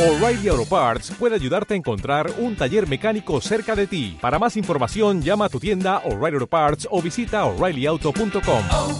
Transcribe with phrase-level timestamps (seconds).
[0.00, 4.16] O'Reilly Auto Parts puede ayudarte a encontrar un taller mecánico cerca de ti.
[4.18, 8.62] Para más información, llama a tu tienda O'Reilly Auto Parts o visita oreillyauto.com.
[8.72, 8.98] oh,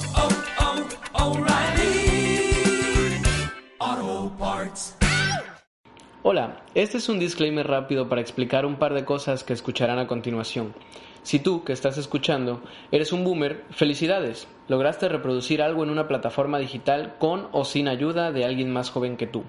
[1.15, 2.53] oh, O'Reilly
[3.79, 4.95] Auto Parts.
[6.23, 10.07] Hola, este es un disclaimer rápido para explicar un par de cosas que escucharán a
[10.07, 10.75] continuación.
[11.23, 12.61] Si tú, que estás escuchando,
[12.93, 14.49] eres un boomer, felicidades.
[14.69, 19.17] Lograste reproducir algo en una plataforma digital con o sin ayuda de alguien más joven
[19.17, 19.45] que tú.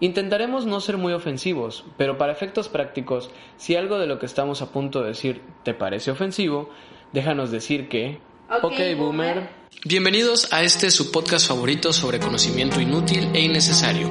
[0.00, 4.62] Intentaremos no ser muy ofensivos, pero para efectos prácticos, si algo de lo que estamos
[4.62, 6.70] a punto de decir te parece ofensivo,
[7.12, 8.20] déjanos decir que...
[8.62, 9.48] Ok, boomer.
[9.84, 14.08] Bienvenidos a este su podcast favorito sobre conocimiento inútil e innecesario.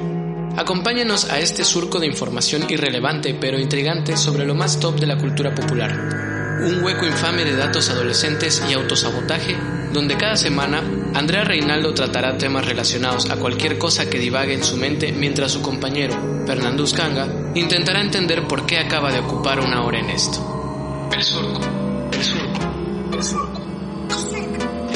[0.58, 5.16] Acompáñenos a este surco de información irrelevante pero intrigante sobre lo más top de la
[5.16, 6.37] cultura popular.
[6.60, 9.56] Un hueco infame de datos adolescentes y autosabotaje,
[9.92, 10.82] donde cada semana
[11.14, 15.62] Andrea Reinaldo tratará temas relacionados a cualquier cosa que divague en su mente mientras su
[15.62, 21.08] compañero, Fernando Uscanga, intentará entender por qué acaba de ocupar una hora en esto.
[21.14, 21.60] El surco,
[22.12, 22.60] el surco,
[23.16, 23.62] el surco.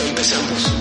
[0.08, 0.72] Empezamos.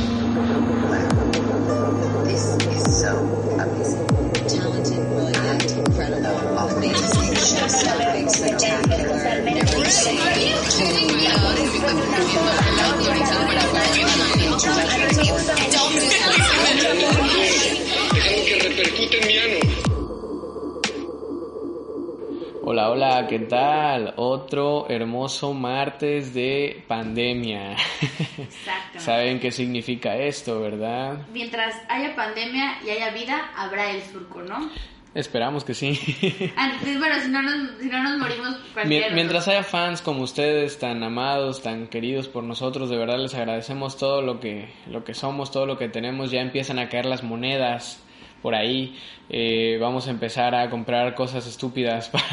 [22.64, 24.14] Hola, hola, ¿qué tal?
[24.16, 27.74] Otro hermoso martes de pandemia.
[27.74, 28.98] Exacto.
[29.00, 31.28] ¿Saben qué significa esto, verdad?
[31.34, 34.72] Mientras haya pandemia y haya vida, habrá el surco, ¿no?
[35.14, 36.00] Esperamos que sí.
[36.56, 39.08] Antes, bueno, si no nos, si no nos morimos cualquiera.
[39.08, 43.34] Mien- Mientras haya fans como ustedes, tan amados, tan queridos por nosotros, de verdad les
[43.36, 46.32] agradecemos todo lo que, lo que somos, todo lo que tenemos.
[46.32, 48.02] Ya empiezan a caer las monedas
[48.42, 48.98] por ahí.
[49.30, 52.26] Eh, vamos a empezar a comprar cosas estúpidas para...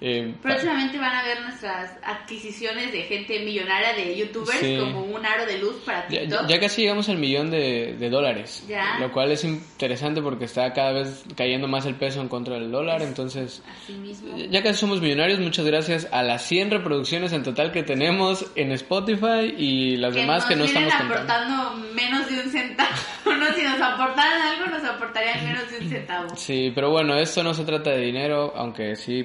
[0.00, 4.76] eh, Próximamente van a ver nuestras adquisiciones de gente millonaria de youtubers Sí.
[4.78, 6.42] como un aro de luz para TikTok.
[6.42, 8.98] ya- ya casi llegamos al millón de, de dólares, Ya.
[9.00, 12.70] lo cual es interesante porque está cada vez cayendo más el peso en contra del
[12.70, 14.36] dólar, entonces Así mismo.
[14.36, 18.72] ya casi somos millonarios, muchas gracias a las 100 reproducciones en total que tenemos en
[18.72, 21.14] Spotify y las que demás que no estamos contando.
[21.14, 22.90] aportando menos de un centavo.
[23.26, 26.36] no, si nos aportaran algo, nos aportarían menos de un centavo.
[26.36, 29.24] Sí, pero bueno, esto no se trata de dinero, aunque sí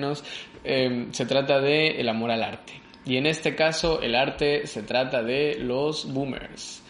[0.00, 0.24] patrocínennos,
[0.64, 2.72] eh, se trata de el amor al arte.
[3.04, 6.82] Y en este caso, el arte se trata de los boomers.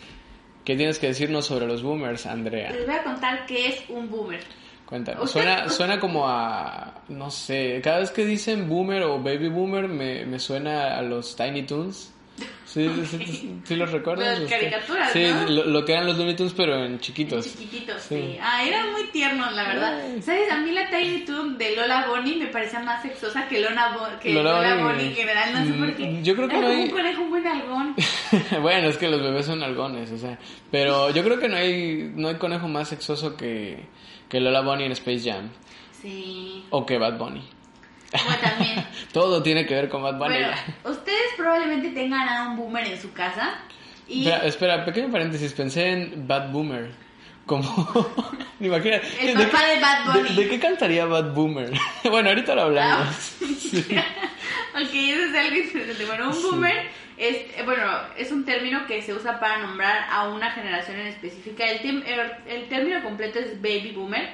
[0.65, 2.71] ¿Qué tienes que decirnos sobre los boomers, Andrea?
[2.71, 4.41] Les voy a contar qué es un boomer.
[4.87, 5.25] Cuéntanos.
[5.25, 9.87] Usted- Suena, suena como a, no sé, cada vez que dicen boomer o baby boomer
[9.89, 12.13] me, me suena a los Tiny Toons.
[12.65, 14.39] Sí, sí, sí, sí los recuerdas.
[14.39, 15.49] Las caricaturas, Sí, ¿no?
[15.51, 17.45] lo, lo que eran los Looney Tunes pero en chiquitos.
[17.45, 18.15] Chiquititos, Sí.
[18.15, 18.39] sí.
[18.41, 20.01] Ah, eran muy tiernos, la verdad.
[20.23, 20.51] ¿Sabes?
[20.53, 24.21] A mí la Tiny Toon de Lola Bonnie me parecía más sexosa que Lola, Bo-
[24.21, 24.85] que Lola Lola, Bunny.
[24.89, 25.53] Bonnie en general.
[25.53, 26.07] No sé por qué.
[26.07, 27.97] Mm, yo creo que Era no hay- un conejo muy algón.
[28.63, 30.39] bueno, es que los bebés son algones, o sea.
[30.71, 33.85] Pero yo creo que no hay, no hay conejo más sexoso que,
[34.29, 35.51] que Lola Bunny en Space Jam.
[36.01, 36.65] Sí.
[36.71, 37.43] O que Bad Bunny.
[38.13, 38.85] Bueno, también.
[39.13, 40.35] Todo tiene que ver con Bad Bunny.
[40.35, 40.49] Bueno,
[40.85, 43.59] ustedes probablemente tengan a un boomer en su casa.
[44.09, 46.91] Y Espera, espera, pequeño paréntesis, pensé en Bad Boomer.
[47.47, 47.63] Como.
[48.61, 49.01] Imagina.
[49.21, 50.29] El ¿de papá qué- de Bad Bunny.
[50.35, 51.71] ¿De, de qué cantaría Bad Boomer?
[52.11, 53.37] bueno, ahorita lo hablamos.
[53.43, 56.05] ok, eso es algo interesante.
[56.07, 57.85] Bueno, un boomer es, eh, bueno,
[58.17, 61.65] es un término que se usa para nombrar a una generación en específica.
[61.67, 64.29] El, el, el término completo es baby boomer,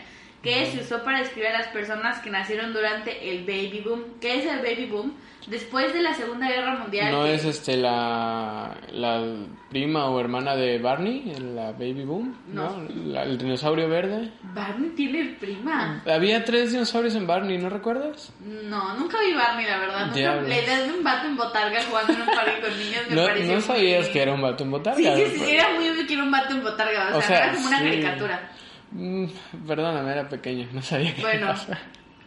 [0.47, 4.05] que se usó para describir a las personas que nacieron durante el baby boom.
[4.21, 5.15] ¿Qué es el baby boom?
[5.47, 7.13] Después de la Segunda Guerra Mundial.
[7.13, 9.23] ¿No que- es este la, la
[9.71, 12.37] prima o hermana de Barney, la Baby Boom?
[12.49, 12.83] No.
[13.05, 14.33] La- el dinosaurio verde.
[14.43, 16.03] Barney tiene prima.
[16.05, 18.33] Había tres dinosaurios en Barney, ¿no recuerdas?
[18.41, 20.07] No, nunca vi Barney, la verdad.
[20.07, 23.15] Nunca, la idea de un vato en botarga jugando en un parque con niños me
[23.15, 24.99] No, pareció no muy- sabías que era un vato en botarga.
[25.17, 27.11] Sí, sí, sí, era muy obvio que era un vato en botarga.
[27.15, 27.85] O, O sea, sea, era como una sí.
[27.85, 28.51] caricatura.
[28.93, 29.27] Mm,
[29.67, 31.55] perdóname, era pequeño, no sabía que Bueno,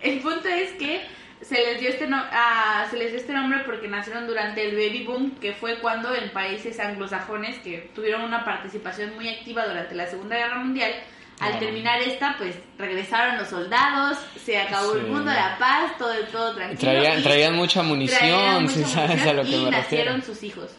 [0.01, 1.01] el punto es que
[1.41, 4.75] se les dio este no- ah, se les dio este nombre porque nacieron durante el
[4.75, 9.95] baby boom, que fue cuando en países anglosajones que tuvieron una participación muy activa durante
[9.95, 10.91] la Segunda Guerra Mundial,
[11.39, 11.59] al Ah.
[11.59, 15.09] terminar esta, pues regresaron los soldados, se acabó el Sí.
[15.09, 16.91] mundo, la paz, todo todo tranquilo.
[16.91, 20.11] Traían, traían mucha munición, traían si mucha sabes a lo que munición me y refiero.
[20.11, 20.75] nacieron sus hijos.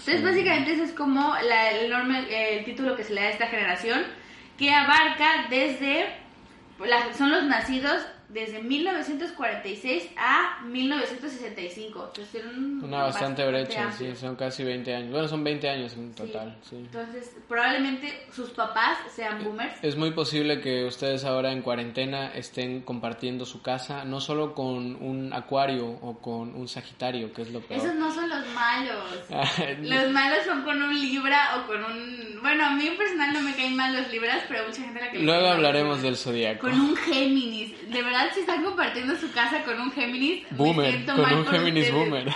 [0.00, 3.30] Entonces, básicamente, ese es como la- el, enorme- el título que se le da a
[3.30, 4.02] esta generación,
[4.60, 6.04] que abarca desde.
[7.16, 12.06] son los nacidos desde 1946 a 1965.
[12.08, 14.14] Entonces, era un- Una bastante brecha, amplio.
[14.14, 15.10] sí, son casi 20 años.
[15.10, 16.22] Bueno, son 20 años en Sí.
[16.22, 16.76] total, sí.
[16.76, 19.82] Entonces, probablemente sus papás sean boomers.
[19.82, 24.96] Es muy posible que ustedes ahora en cuarentena estén compartiendo su casa, no solo con
[25.02, 27.80] un acuario o con un sagitario, que es lo peor.
[27.80, 29.04] Esos no son los malos.
[29.30, 32.38] Ay, Los malos son con un Libra o con un...
[32.42, 35.10] Bueno, a mí personal no me caen mal los Libras, pero mucha gente a la
[35.12, 36.60] que Luego hablaremos del zodiaco.
[36.68, 37.70] Con un Géminis.
[37.90, 41.34] De verdad, si están compartiendo su casa con un Géminis, me Boomer, siento con mal
[41.36, 42.04] un por Géminis ustedes.
[42.04, 42.26] boomer.
[42.26, 42.32] No.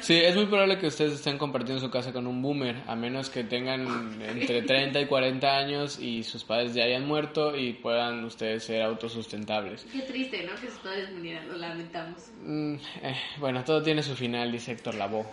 [0.00, 3.30] Sí, es muy probable que ustedes estén compartiendo su casa con un boomer, a menos
[3.30, 8.24] que tengan entre 30 y 40 años y sus padres ya hayan muerto y puedan
[8.24, 9.86] ustedes ser autosustentables.
[9.92, 10.54] Qué triste, ¿no?
[10.60, 12.30] Que sus padres murieran, lo lamentamos.
[12.44, 15.26] Mm, eh, bueno, todo tiene su final, dice Héctor Lavoe.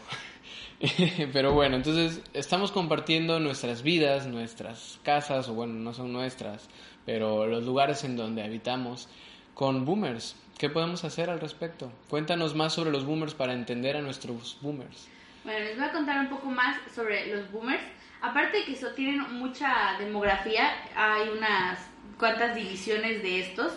[1.33, 6.69] Pero bueno, entonces estamos compartiendo nuestras vidas, nuestras casas, o bueno, no son nuestras,
[7.05, 9.07] pero los lugares en donde habitamos
[9.53, 10.35] con boomers.
[10.57, 11.91] ¿Qué podemos hacer al respecto?
[12.09, 15.07] Cuéntanos más sobre los boomers para entender a nuestros boomers.
[15.43, 17.83] Bueno, les voy a contar un poco más sobre los boomers.
[18.21, 21.79] Aparte de que eso tienen mucha demografía, hay unas
[22.17, 23.73] cuantas divisiones de estos.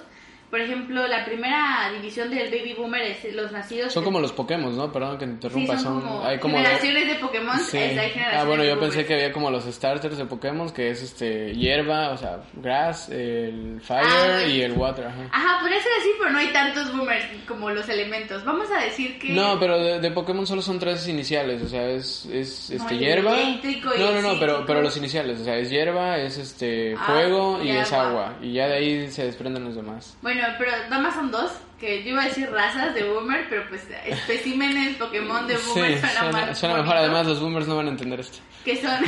[0.50, 3.92] Por ejemplo, la primera división del baby boomer es los nacidos...
[3.92, 4.92] Son en- como los Pokémon, ¿no?
[4.92, 5.78] Perdón que te Sí, interrumpa.
[5.78, 7.58] son como, hay como generaciones de Pokémon.
[7.58, 7.76] Sí.
[7.78, 10.70] es- hay generaciones Ah, bueno, de yo pensé que había como los starters de Pokémon,
[10.70, 15.06] que es este hierba, o sea, grass, el fire Ah, y el water.
[15.06, 15.28] Ajá.
[15.32, 18.44] Ajá, podría ser así, pero no hay tantos boomers como los elementos.
[18.44, 19.30] Vamos a decir que...
[19.30, 23.00] No, pero de, de Pokémon solo son tres iniciales, o sea, es, es este, el
[23.00, 23.40] hierba.
[23.40, 27.04] y No, no, no, pero, pero los iniciales, o sea, es hierba, es este Ah,
[27.06, 28.06] fuego y, y es agua.
[28.28, 28.34] agua.
[28.42, 30.16] Y ya de ahí se desprenden los demás.
[30.22, 33.68] Bueno, pero nada más son dos, que yo iba a decir razas de boomer, pero
[33.68, 37.76] pues especímenes Pokémon de Sí, boomer suena, suena, más suena mejor, además los boomers no
[37.76, 38.38] van a entender esto.
[38.64, 39.04] que son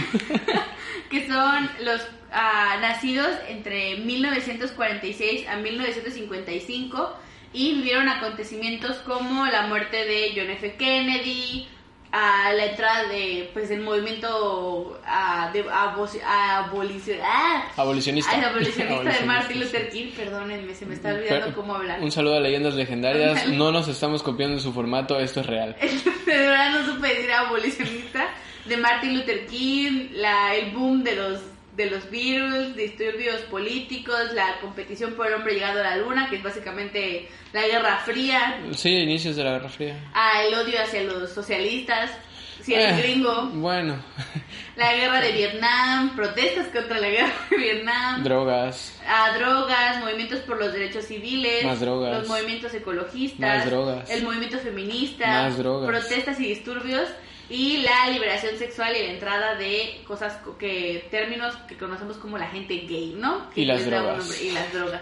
[1.11, 7.17] que son los ah, nacidos entre 1946 a 1955
[7.53, 10.77] y vivieron acontecimientos como la muerte de John F.
[10.77, 11.67] Kennedy,
[12.11, 17.71] a la entrada de pues del movimiento ah, de abolicio- ah, Abolicionista.
[17.77, 18.35] abolicionista
[19.21, 19.61] de Martin.
[19.61, 22.01] Luther King, perdónenme, se me está olvidando Pero- cómo hablar.
[22.01, 23.47] Un saludo a Leyendas Legendarias.
[23.59, 25.77] No nos estamos copiando en su formato, esto es real.
[26.27, 28.29] de verdad no supe decir abolicionista
[28.65, 31.41] de Martin Luther King, la, el boom de los
[31.79, 36.37] de los virus, disturbios políticos, la competición por el hombre llegado a la luna, que
[36.37, 39.97] es básicamente la Guerra Fría, Sí, inicios de la Guerra Fría.
[40.13, 42.11] ah, el odio hacia los socialistas,
[42.61, 43.95] si Eh, eres gringo, Bueno,
[44.77, 49.01] la guerra de Vietnam, protestas contra la guerra de Vietnam, drogas.
[49.07, 52.19] a drogas, movimientos por los derechos civiles, Más drogas.
[52.19, 54.11] los movimientos ecologistas, Más drogas.
[54.11, 55.89] el movimiento feminista, Más drogas.
[55.89, 57.09] protestas y disturbios
[57.51, 62.37] y la liberación sexual y la entrada de cosas co- que términos que conocemos como
[62.39, 63.49] la gente gay, ¿no?
[63.51, 64.41] Que Y las drogas.
[64.43, 65.01] y las drogas.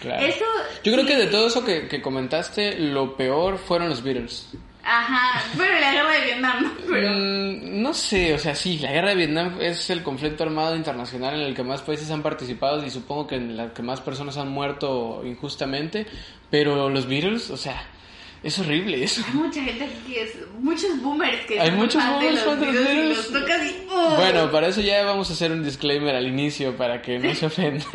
[0.00, 0.24] Claro.
[0.26, 0.44] Eso
[0.84, 1.10] Yo creo sí.
[1.12, 4.48] que de todo eso que, que comentaste, lo peor fueron los Beatles.
[4.90, 6.72] Ajá, bueno, la guerra de Vietnam, ¿no?
[6.88, 10.76] Pero Mm, no sé, o sea, sí, la guerra de Vietnam es el conflicto armado
[10.76, 14.00] internacional en el que más países han participado y supongo que en el que más
[14.00, 16.06] personas han muerto injustamente,
[16.48, 17.82] pero los Beatles, o sea,
[18.42, 19.22] es horrible eso.
[19.26, 23.32] hay mucha gente aquí que es muchos boomers que Hay muchos boomers los y los
[23.32, 24.16] tocas y ¡oh!
[24.16, 27.46] Bueno, para eso ya vamos a hacer un disclaimer al inicio para que no se
[27.46, 27.86] ofenda.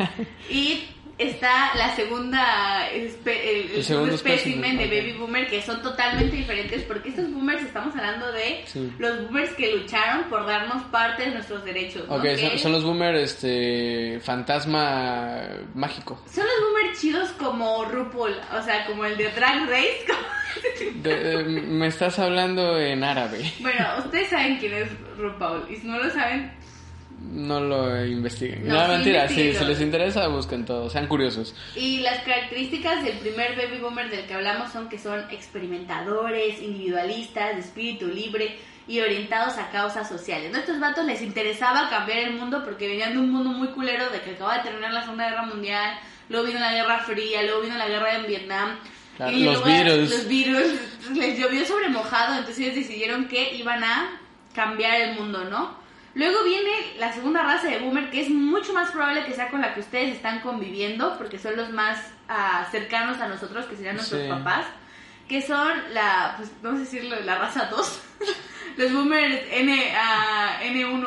[0.50, 0.84] Y
[1.18, 7.10] está la segunda espe- el, segundo espécimen de baby boomer que son totalmente diferentes porque
[7.10, 8.92] estos boomers estamos hablando de Sí.
[8.98, 12.08] los boomers que lucharon por darnos parte de nuestros derechos.
[12.08, 12.16] ¿no?
[12.36, 15.40] Son, son los boomers, este, fantasma
[15.74, 16.20] mágico.
[16.32, 20.04] son los boomers chidos como RuPaul, o sea, como el de Drag Race.
[20.06, 23.52] como- De- eh, me estás hablando en árabe.
[23.60, 26.52] bueno, ustedes saben quién es RuPaul y si no lo saben,
[27.20, 28.66] No lo investiguen.
[28.66, 31.54] No, No, sí, mentira, si, si les interesa, busquen todo, sean curiosos.
[31.74, 37.54] Y las características del primer baby boomer del que hablamos son que son experimentadores, individualistas,
[37.54, 38.56] de espíritu libre
[38.86, 40.50] y orientados a causas sociales.
[40.50, 40.58] ¿no?
[40.58, 44.10] A estos vatos les interesaba cambiar el mundo porque venían de un mundo muy culero
[44.10, 47.62] de que acaba de terminar la Segunda Guerra Mundial, luego vino la Guerra Fría, luego
[47.62, 48.78] vino la guerra en Vietnam.
[49.16, 50.10] Claro, y los luego Beatles.
[50.10, 50.66] Los virus
[51.14, 54.20] les llovió sobre mojado, entonces ellos decidieron que iban a
[54.54, 55.83] cambiar el mundo, ¿no?
[56.14, 59.60] Luego viene la segunda raza de boomer, que es mucho más probable que sea con
[59.60, 63.96] la que ustedes están conviviendo, porque son los más ah, cercanos a nosotros, que serían
[63.96, 64.28] nuestros Sí.
[64.28, 64.64] papás,
[65.28, 68.02] que son la, pues vamos a decirlo, la raza 2,
[68.76, 71.06] los boomers N, ah, N1,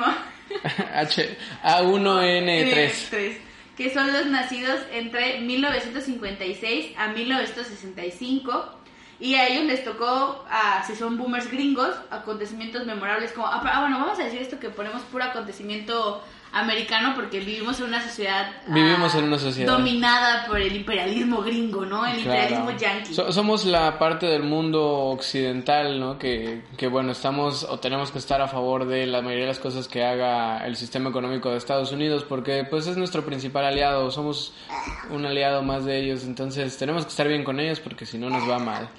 [0.94, 3.10] H, A1N3.
[3.12, 3.38] N3,
[3.78, 8.74] que son los nacidos entre 1956 a 1965.
[9.20, 13.48] Y a ellos les tocó, ah, si son boomers gringos, acontecimientos memorables como...
[13.48, 16.22] Ah, ah, bueno, vamos a decir esto que ponemos puro acontecimiento
[16.54, 19.72] americano porque vivimos en una sociedad Vivimos ah, en una sociedad.
[19.76, 22.06] dominada por el imperialismo gringo, ¿no?
[22.06, 22.42] El Claro.
[22.42, 23.14] imperialismo yankee.
[23.14, 26.18] So- somos la parte del mundo occidental, ¿no?
[26.18, 29.60] Que, que, bueno, estamos o tenemos que estar a favor de la mayoría de las
[29.60, 34.10] cosas que haga el sistema económico de Estados Unidos, porque pues es nuestro principal aliado,
[34.12, 34.54] somos
[35.10, 38.30] un aliado más de ellos, entonces tenemos que estar bien con ellos porque si no
[38.30, 38.90] nos va mal.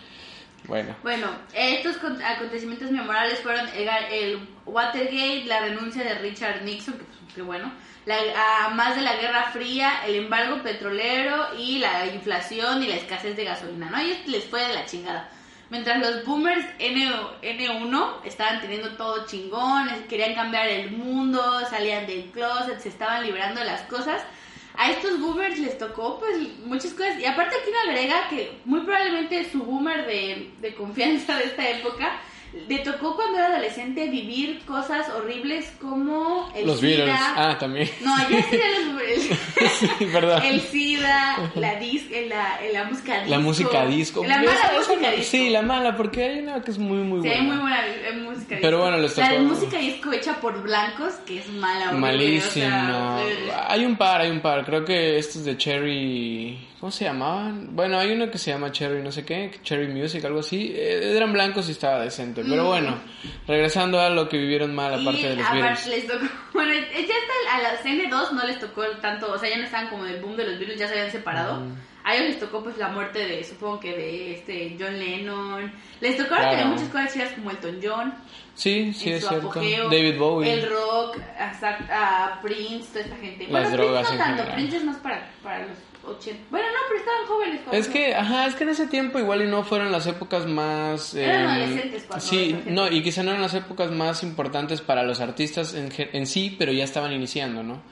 [0.68, 6.94] Bueno, Bueno, estos con- acontecimientos memorables fueron el, el Watergate, la renuncia de Richard Nixon,
[6.98, 7.72] que pues, bueno,
[8.04, 13.34] la, más de la Guerra Fría, el embargo petrolero y la inflación y la escasez
[13.36, 13.96] de gasolina, ¿no?
[14.26, 15.30] Les fue de la chingada.
[15.70, 22.30] Mientras los boomers N, N1 estaban teniendo todo chingón, querían cambiar el mundo, salían del
[22.30, 24.22] closet, se estaban librando de las cosas.
[24.80, 27.18] A estos boomers les tocó pues muchas cosas.
[27.18, 31.68] Y aparte aquí me agrega que muy probablemente su boomer de, de confianza de esta
[31.68, 32.20] época
[32.68, 37.16] le tocó cuando era adolescente vivir cosas horribles como el los SIDA.
[37.36, 37.88] Ah, también.
[38.02, 39.22] No, ya sí boomers.
[39.78, 40.42] sí, perdón.
[40.44, 43.30] El SIDA, la, dis, la, la música disco.
[43.30, 44.24] La música disco.
[44.24, 45.30] La mala Esa- música disco.
[45.30, 47.34] Sí, la mala, porque hay una que es muy, muy Sí, buena.
[47.40, 48.62] hay muy buena eh, música disco.
[48.62, 51.92] Pero bueno, les La tocó- música disco hecha por blancos, que es mala.
[51.92, 53.16] Malísima.
[53.16, 54.64] o sea, eh, Hay un par, hay un par.
[54.64, 56.66] Creo que estos de Cherry.
[56.80, 57.70] ¿Cómo se llamaban?
[57.74, 59.50] Bueno, hay uno que se llama Cherry, no sé qué.
[59.64, 60.72] Cherry Music, algo así.
[60.76, 62.37] Eh, eran blancos y estaba decente.
[62.42, 62.98] Pero bueno,
[63.46, 65.24] regresando a lo que vivieron mal, aparte Mm.
[65.24, 65.86] y de los Beatles.
[65.86, 66.80] les tocó, bueno, ya
[67.14, 70.20] hasta a las N2 no les tocó tanto, o sea, ya no estaban como del
[70.20, 71.62] boom de los Beatles, ya se habían separado.
[72.04, 75.70] A ellos les tocó pues la muerte de, supongo que de este John Lennon.
[76.00, 76.50] Les tocó Claro.
[76.52, 78.14] tener muchas cosas chidas como Elton John.
[78.54, 79.48] Sí, sí, es cierto.
[79.50, 80.50] apogeo, David Bowie.
[80.54, 83.46] El rock, hasta a Prince, toda esta gente.
[83.48, 84.54] Las bueno, drogas Prince no tanto, general.
[84.54, 85.76] Prince es más para, para los
[86.08, 86.44] 80.
[86.50, 87.60] Bueno, no, pero estaban jóvenes.
[87.64, 90.46] cuando- Es que, ajá, es que en ese tiempo igual y no fueron las épocas
[90.46, 91.14] más...
[91.14, 95.02] Eran eh, adolescentes cuando Sí, no, y quizá no eran las épocas más importantes para
[95.02, 97.82] los artistas en, en sí, pero ya estaban iniciando, ¿no?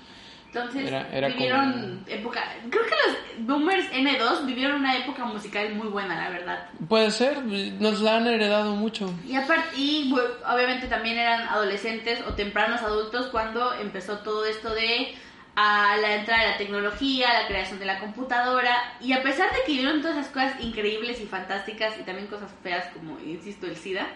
[0.46, 1.72] Entonces, Era- era vivieron
[2.06, 2.42] como- época.
[2.70, 6.70] Creo que los Boomers N2 vivieron una época musical muy buena, la verdad.
[6.88, 9.12] Puede ser, nos la han heredado mucho.
[9.26, 10.14] Y aparte, y
[10.50, 15.14] obviamente también eran adolescentes o tempranos adultos cuando empezó todo esto de
[15.56, 18.76] a la entrada de la tecnología, la creación de la computadora.
[19.00, 22.50] Y a pesar de que vivieron todas esas cosas increíbles y fantásticas y también cosas
[22.62, 24.06] feas como, insisto, el SIDA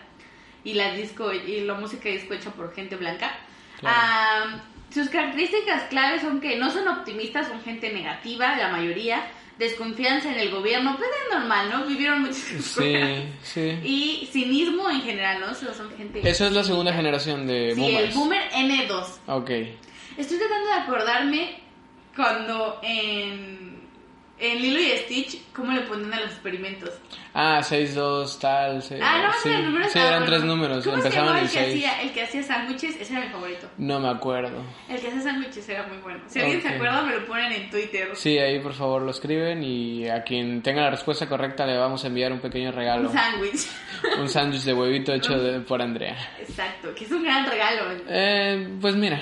[0.65, 3.33] y la disco y la música disco hecha por gente blanca,
[3.79, 3.97] Claro.
[3.99, 4.61] ah,
[4.93, 9.23] sus características claves son que no son optimistas, son gente negativa, la mayoría,
[9.59, 11.87] desconfianza en el gobierno, pues es normal, ¿no?
[11.87, 12.73] Vivieron muchas cosas.
[12.75, 13.79] Sí, sí.
[13.85, 15.53] Y cinismo en general, ¿no?
[15.53, 16.21] O sea, son gente...
[16.29, 18.05] Esa es la segunda generación de Sí, boomers.
[18.09, 19.05] el boomer N2.
[19.29, 19.51] Ok.
[20.17, 21.61] Estoy tratando de acordarme
[22.17, 23.81] cuando en,
[24.39, 26.91] en Lilo y Stitch, ¿cómo le ponen a los experimentos?
[27.33, 28.83] Ah, 6-2, tal.
[28.83, 29.49] se- Ah, no, sí.
[29.51, 29.93] eran números.
[29.93, 30.85] Sí, eran tres números.
[30.85, 31.69] ¿Cómo Empezaban se llamaba el que 6.
[31.87, 32.97] hacía, el que hacía sándwiches?
[33.01, 33.69] Ese era mi favorito.
[33.79, 34.65] No me acuerdo.
[34.89, 36.21] El que hacía sándwiches era muy bueno.
[36.27, 38.11] Si alguien se acuerda, me lo ponen en Twitter.
[38.17, 42.03] Sí, ahí por favor lo escriben y a quien tenga la respuesta correcta le vamos
[42.03, 43.09] a enviar un pequeño regalo.
[43.09, 43.67] Un sándwich.
[44.19, 46.17] Un sándwich de huevito hecho de- por Andrea.
[46.41, 48.03] Exacto, que es un gran regalo.
[48.09, 49.21] Eh, pues mira.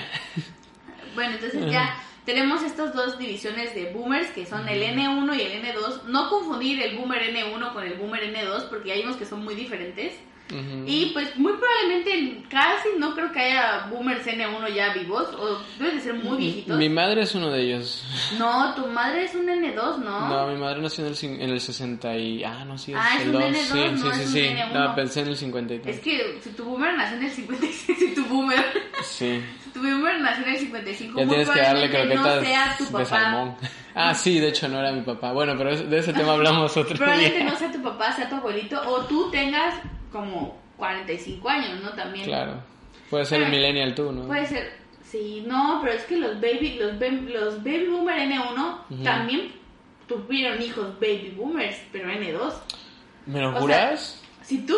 [1.19, 5.61] Bueno, entonces ya tenemos estas dos divisiones de boomers que son el N1 y el
[5.61, 6.03] N2.
[6.03, 9.53] No confundir el boomer N1 con el boomer N2 porque ya vimos que son muy
[9.53, 10.13] diferentes.
[10.51, 10.83] Ujú.
[10.87, 15.97] Y pues muy probablemente casi no creo que haya boomers N1 ya vivos o deben
[15.97, 16.77] de ser muy viejitos.
[16.77, 18.03] Mi madre es uno de ellos.
[18.37, 20.27] No, tu madre es un N2, ¿no?
[20.27, 22.43] No, mi madre nació en el, en el 60 y...
[22.43, 23.43] Ah, no, sí, es Ah, es el un 2.
[23.43, 24.39] N2, sí, no sí, es sí, un sí.
[24.55, 24.71] N1.
[24.73, 25.95] No, pensé en el 53.
[25.95, 28.65] Es que si tu boomer nació en el 56, si tu boomer,
[29.03, 29.41] Sí.
[29.63, 32.49] si tu boomer nació en el 55, Ya muy tienes que darle probablemente croquetas no
[32.49, 33.05] sea tu de papá.
[33.05, 33.55] salmón.
[33.95, 35.33] Ah, sí, de hecho no era mi papá.
[35.33, 37.49] Bueno, pero de ese tema hablamos otro Probablemente día.
[37.51, 39.75] no sea tu papá, sea tu abuelito, o tú tengas
[40.11, 41.91] como 45 años, ¿no?
[41.91, 42.25] También.
[42.25, 42.61] Claro.
[43.09, 44.27] Puede ser Pero- millennial tú, ¿no?
[44.27, 44.71] Puede ser,
[45.03, 49.51] sí, no, pero es que los baby, los, los baby boomer N1 también
[50.07, 52.53] tuvieron hijos baby boomers, pero N2.
[53.25, 54.21] ¿Me lo o sea, juras?
[54.41, 54.75] Si tú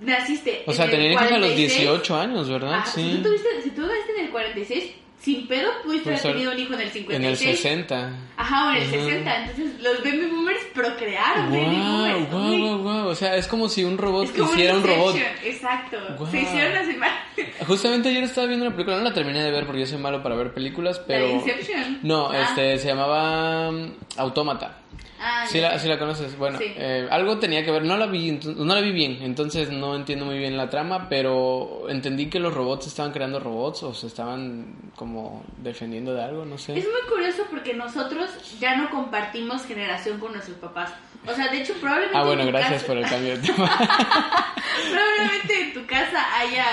[0.00, 2.80] naciste O sea, tenían hijos a los 46, 18 años, ¿verdad?
[2.82, 3.16] ah, Si sí.
[3.16, 6.58] tú, tuviste, si tú naciste en el 46, sin pedo pudiste Pues, haber tenido un
[6.58, 7.16] hijo en el 56.
[7.16, 8.12] En el 60.
[8.36, 9.04] Ajá, o en el Ujú.
[9.08, 9.36] 60.
[9.40, 12.30] Entonces, los baby boomers procrearon baby boomers.
[12.30, 15.16] Wow, Uy, wow, wow, O sea, es como si un robot hiciera un robot.
[15.44, 15.96] Exacto.
[16.30, 17.54] Se hicieron las imágenes.
[17.66, 20.22] Justamente ayer estaba viendo una película, no la terminé de ver porque yo soy malo
[20.22, 21.28] para ver películas, La pero...
[21.30, 21.98] Inception.
[22.02, 22.42] No, Ah.
[22.42, 24.78] este, se llamaba um, Autómata.
[25.20, 25.70] Ah, Sí ya.
[25.70, 26.36] la, sí la conoces.
[26.38, 26.64] Bueno, Sí.
[26.76, 27.82] eh, algo tenía que ver.
[27.84, 31.86] No la vi, no la vi bien, entonces no entiendo muy bien la trama, pero
[31.88, 36.56] entendí que los robots estaban creando robots o se estaban como defendiendo de algo, no
[36.58, 36.78] sé.
[36.78, 40.92] Es muy curioso porque nosotros ya no compartimos generación con nuestros papás.
[41.26, 42.16] O sea, de hecho, probablemente.
[42.16, 43.70] Ah, en bueno, gracias casa- por el cambio de tema.
[44.92, 46.64] Probablemente en tu casa haya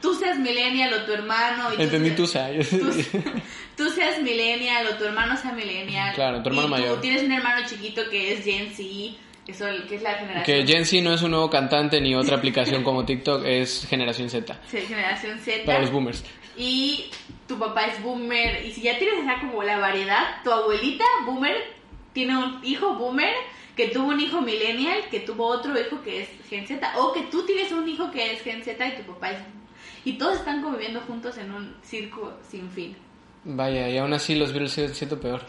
[0.00, 1.72] tú seas millennial o tu hermano.
[1.72, 3.08] Y tú Entendí seas- tu sa-
[3.78, 6.14] tú, seas millennial o tu hermano sea millennial.
[6.14, 6.94] Claro, tu hermano y mayor.
[6.96, 9.16] Tú tienes un hermano chiquito que es Gen Z,
[9.46, 10.44] que, son- que es la generación.
[10.44, 14.28] Que Gen Z no es un nuevo cantante ni otra aplicación como TikTok, es generación
[14.28, 14.58] Z.
[14.70, 15.64] Sí, generación Z.
[15.64, 16.22] Para los boomers.
[16.56, 17.06] Y
[17.46, 18.66] tu papá es boomer.
[18.66, 21.56] Y si ya tienes esa como la variedad, tu abuelita boomer
[22.12, 23.32] tiene un hijo boomer
[23.76, 26.92] que tuvo un hijo millennial, que tuvo otro hijo que es Gen Z.
[26.98, 29.38] O que tú tienes un hijo que es Gen Z y tu papá es...
[30.04, 32.96] Y todos están conviviendo juntos en un circo sin fin.
[33.50, 35.40] Vaya, y aún así los virus siguen siendo peor.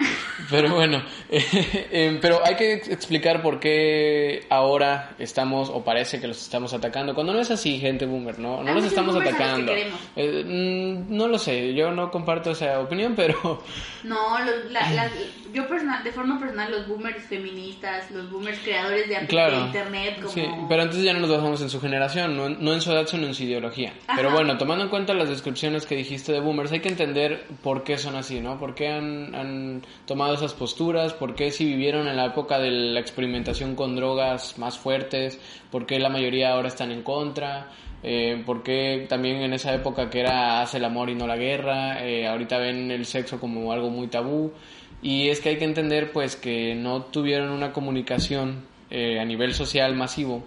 [0.50, 1.44] Pero bueno, eh,
[1.92, 6.74] eh, pero hay que ex- explicar por qué ahora estamos, o parece que los estamos
[6.74, 8.64] atacando, cuando no es así, gente boomer, ¿no?
[8.64, 9.74] No los estamos los atacando.
[10.16, 13.62] Eh, mm, no lo sé, yo no comparto esa opinión, pero
[14.04, 15.10] No, los- la-
[15.54, 19.58] yo personal, de forma personal, los boomers feministas, los boomers creadores de, app- claro.
[19.58, 20.30] de internet, como...
[20.30, 23.08] Sí, pero entonces ya no nos basamos en su generación, no, no en su edad,
[23.08, 23.94] sino en su ideología.
[24.08, 24.16] Ajá.
[24.16, 27.84] Pero bueno, tomando en cuenta las descripciones que dijiste de boomers, hay que entender por
[27.84, 28.58] qué son así, ¿no?
[28.60, 33.00] Por qué han, tomado esas posturas, por qué si vivieron en la época de la
[33.00, 35.40] experimentación con drogas más fuertes,
[35.72, 37.72] por qué la mayoría ahora están en contra.
[38.02, 41.36] Eh, por qué también en esa época que era hace el amor y no la
[41.36, 44.54] guerra, eh, ahorita ven el sexo como algo muy tabú.
[45.02, 49.54] Y es que hay que entender pues que no tuvieron una comunicación eh, a nivel
[49.54, 50.44] social masivo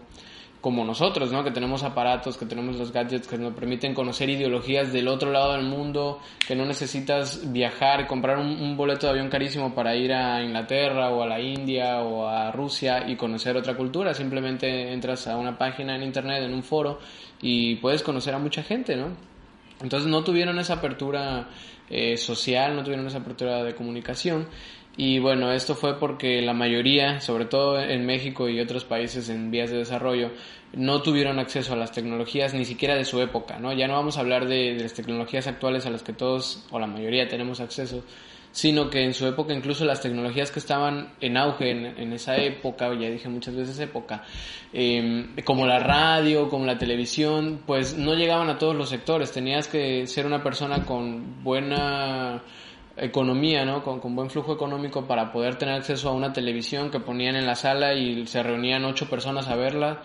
[0.63, 1.43] como nosotros, ¿no?
[1.43, 5.55] Que tenemos aparatos, que tenemos los gadgets que nos permiten conocer ideologías del otro lado
[5.55, 10.41] del mundo, que no necesitas viajar, comprar un, boleto de avión carísimo para ir a
[10.41, 14.15] Inglaterra o a la India o a Rusia y conocer otra cultura.
[14.15, 17.01] Simplemente entras a una página en internet, en un foro
[17.43, 19.09] y puedes conocer a mucha gente, ¿no?
[19.83, 21.49] Entonces no tuvieron esa apertura
[21.91, 24.47] eh, social, no tuvieron esa apertura de comunicación.
[24.97, 29.51] Y bueno, esto fue porque la mayoría, sobre todo en México y otros países en
[29.51, 30.31] vías de desarrollo,
[30.75, 33.73] no tuvieron acceso a las tecnologías ni siquiera de su época, ¿no?
[33.73, 36.79] Ya no vamos a hablar de, de las tecnologías actuales a las que todos o
[36.79, 38.05] la mayoría tenemos acceso,
[38.53, 42.37] sino que en su época incluso las tecnologías que estaban en auge en, en esa
[42.37, 44.25] época, ya dije muchas veces época,
[44.75, 49.69] eh, como la radio, como la televisión, pues no llegaban a todos los sectores, tenías
[49.69, 52.43] que ser una persona con buena
[52.97, 53.83] economía, ¿no?
[53.83, 57.47] Con, con buen flujo económico para poder tener acceso a una televisión que ponían en
[57.47, 60.03] la sala y se reunían ocho personas a verla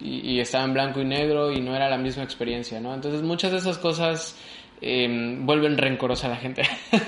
[0.00, 2.92] y, y estaba en blanco y negro y no era la misma experiencia, ¿no?
[2.94, 4.36] Entonces muchas de esas cosas
[4.80, 6.62] eh, vuelven rencorosa a la gente.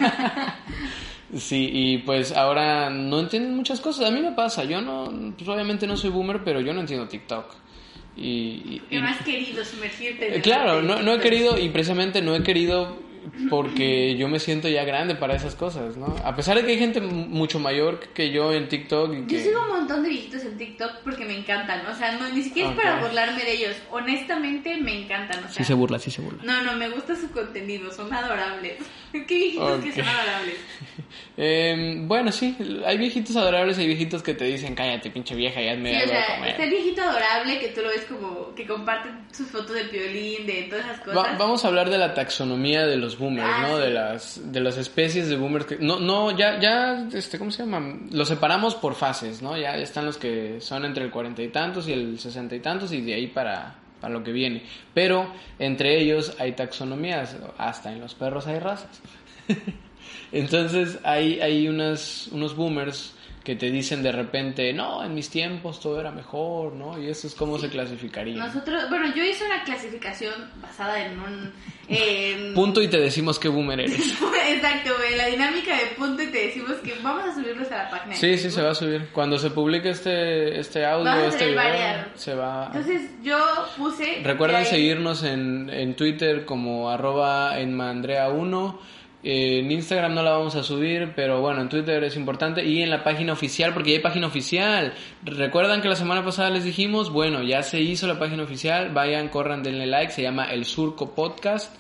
[1.35, 4.09] Sí, y pues ahora no entienden muchas cosas.
[4.09, 7.09] A mí me pasa, yo no, pues obviamente no soy boomer, pero yo no entiendo
[7.09, 7.53] TikTok.
[8.17, 8.29] Y,
[8.65, 10.29] y- Que y- no has querido sumergirte.
[10.29, 12.97] en eh, claro, no, no he querido, y precisamente no he querido
[13.51, 16.15] porque yo me siento ya grande para esas cosas, ¿no?
[16.25, 19.61] A pesar de que hay gente mucho mayor que yo en TikTok y Yo sigo
[19.71, 22.77] un montón de viejitos en TikTok porque me encantan, o sea, no, ni siquiera es
[22.77, 25.77] para burlarme de ellos, honestamente me encantan, o sea.
[25.77, 26.43] burla, sí se burla.
[26.45, 28.79] No, no, me gusta su contenido, son adorables.
[29.13, 30.57] Qué viejitos que son adorables.
[31.39, 35.61] Eh, bueno, sí, hay viejitos adorables y hay viejitos que te dicen, cállate, pinche vieja,
[35.61, 36.51] ya me Sí, o algo de sea, comer".
[36.51, 40.47] está el viejito adorable que tú lo ves como que comparte sus fotos de violín,
[40.47, 41.39] de todas esas Va- cosas.
[41.39, 43.79] vamos a hablar de la taxonomía de los boomers, Ah, ¿no?
[43.79, 47.65] De las de las especies de boomers que no no ya ya este cómo se
[47.65, 49.57] llama los separamos por fases, ¿no?
[49.57, 52.93] Ya están los que son entre el cuarenta y tantos y el sesenta y tantos
[52.93, 54.63] y de ahí para para lo que viene.
[54.95, 59.01] Pero entre ellos hay taxonomías, hasta en los perros hay razas.
[60.33, 63.15] Entonces hay, hay unas, unos boomers
[63.47, 67.01] que te dicen de repente, no, en mis tiempos todo era mejor, ¿no?
[67.01, 68.35] Y eso es cómo se clasificaría.
[68.37, 71.53] Nosotros, bueno, yo hice una clasificación basada en un...
[71.87, 74.15] en- Punto y te decimos qué boomer eres.
[74.49, 77.91] Exacto, en la dinámica de punto y te decimos que vamos a subirlos a la
[77.91, 78.17] página.
[78.17, 79.11] Sí, sí, se va a subir.
[79.13, 82.07] Cuando se publique este, este audio, este video, varias.
[82.17, 82.67] se va...
[82.75, 83.39] Entonces yo
[83.77, 84.23] puse...
[84.25, 88.79] Recuerden seguirnos en, en Twitter como arroba enmandrea1.
[89.29, 92.65] En Instagram no la vamos a subir, pero bueno, en Twitter es importante.
[92.65, 94.95] Y en la página oficial, porque ya hay página oficial.
[95.25, 98.91] Recuerdan que la semana pasada les dijimos, bueno, ya se hizo la página oficial.
[98.95, 100.13] Vayan, corran, denle like.
[100.13, 101.75] Se llama El Surco Podcast,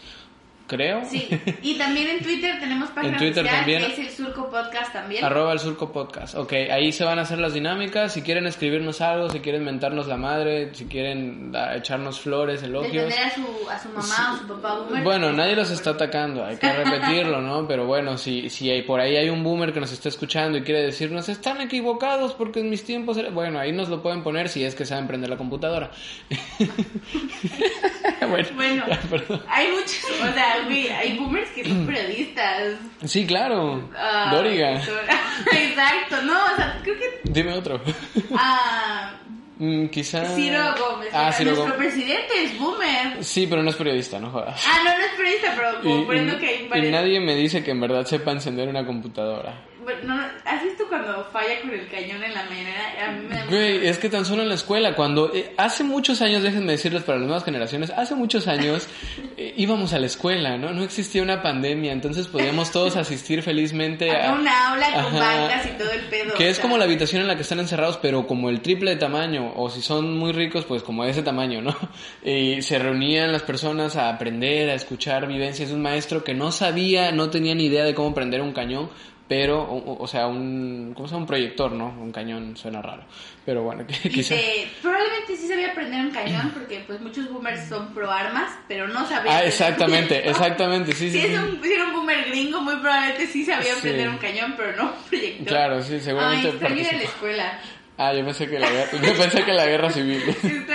[0.66, 1.04] creo.
[1.04, 1.28] Sí,
[1.62, 3.82] y también en Twitter tenemos página En Twitter oficial, también.
[3.82, 5.24] que es el Surco Podcast también.
[5.24, 6.34] Arroba el Surco Podcast.
[6.34, 8.12] Ok, ahí se van a hacer las dinámicas.
[8.12, 12.92] Si quieren escribirnos algo, si quieren mentarnos la madre, si quieren da- echarnos flores, elogios.
[13.06, 15.02] Defender a su, a su mamá o su papá boomer.
[15.04, 17.66] Bueno, nadie los está atacando, hay que repetirlo, ¿no?
[17.68, 20.62] Pero bueno, si, si hay, por ahí hay un boomer que nos está escuchando y
[20.62, 23.30] quiere decirnos, están equivocados porque en mis tiempos era...
[23.30, 25.90] Bueno, ahí nos lo pueden poner si es que saben prender la computadora.
[28.54, 32.74] bueno, Bueno, ya, hay muchos, o sea, güey, hay boomers que son periodistas.
[33.04, 33.88] Sí, claro.
[33.96, 34.80] Ah, Doriga.
[35.52, 37.80] Exacto, no, o sea, creo que Dime otro.
[38.36, 39.12] ah,
[39.58, 40.22] Mm, quizá...
[40.34, 41.08] Ciro Gómez.
[41.14, 41.94] Ah, Ciro Nuestro Gómez.
[41.94, 43.24] presidente es boomer.
[43.24, 44.62] Sí, pero no es periodista, no jodas.
[44.68, 46.92] Ah, no, no es periodista, pero Y, comprendo y- que hay y varios.
[46.92, 49.54] nadie me dice que en verdad sepa encender una computadora.
[50.02, 52.40] No, ¿Has visto cuando falla con el cañón en la?
[52.40, 56.20] A mí me Güey, es que tan solo en la escuela, cuando eh, hace muchos
[56.22, 58.88] años, déjenme decirles para las nuevas generaciones, hace muchos años
[59.36, 60.72] eh, íbamos a la escuela, ¿no?
[60.72, 64.34] No existía una pandemia, entonces podíamos todos asistir felizmente Acá a...
[64.34, 66.34] una aula con bancas y todo el pedo.
[66.34, 68.96] Que es como la habitación en la que están encerrados, pero como el triple de
[68.96, 71.76] tamaño, o si son muy ricos, pues como ese tamaño, ¿no?
[72.24, 76.50] Y se reunían las personas a aprender, a escuchar vivencias de un maestro que no
[76.50, 78.90] sabía, no tenía ni idea de cómo prender un cañón,
[79.28, 81.22] pero, o, o sea, un, ¿cómo se llama?
[81.22, 81.88] Un proyector, ¿no?
[81.88, 83.04] Un cañón suena raro,
[83.44, 84.34] pero bueno, quizá...
[84.34, 88.86] Dice, probablemente sí sabía prender un cañón porque pues muchos boomers son pro armas, pero
[88.86, 89.34] no sabían.
[89.34, 91.20] Ah, exactamente, un exactamente, sí, sí.
[91.20, 91.34] Si sí.
[91.34, 93.80] es un, si era un boomer gringo, muy probablemente sí sabía Sí.
[93.82, 95.46] prender un cañón, pero no un proyector.
[95.46, 97.60] Claro, sí, seguramente Ay, a la escuela.
[97.98, 100.22] Ah, yo pensé que la guerra, yo pensé que la guerra civil.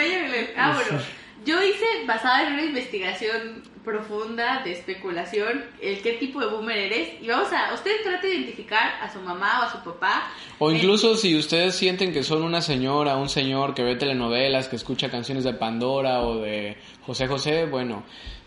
[0.58, 1.04] Ah, bueno.
[1.46, 7.22] Yo hice, basada en una investigación profunda de especulación, el qué tipo de boomer eres.
[7.22, 10.32] Y vamos a, usted trate de identificar a su mamá o a su papá.
[10.60, 14.68] O Eh, incluso si ustedes sienten que son una señora, un señor que ve telenovelas,
[14.68, 18.04] que escucha canciones de Pandora o de José José, bueno,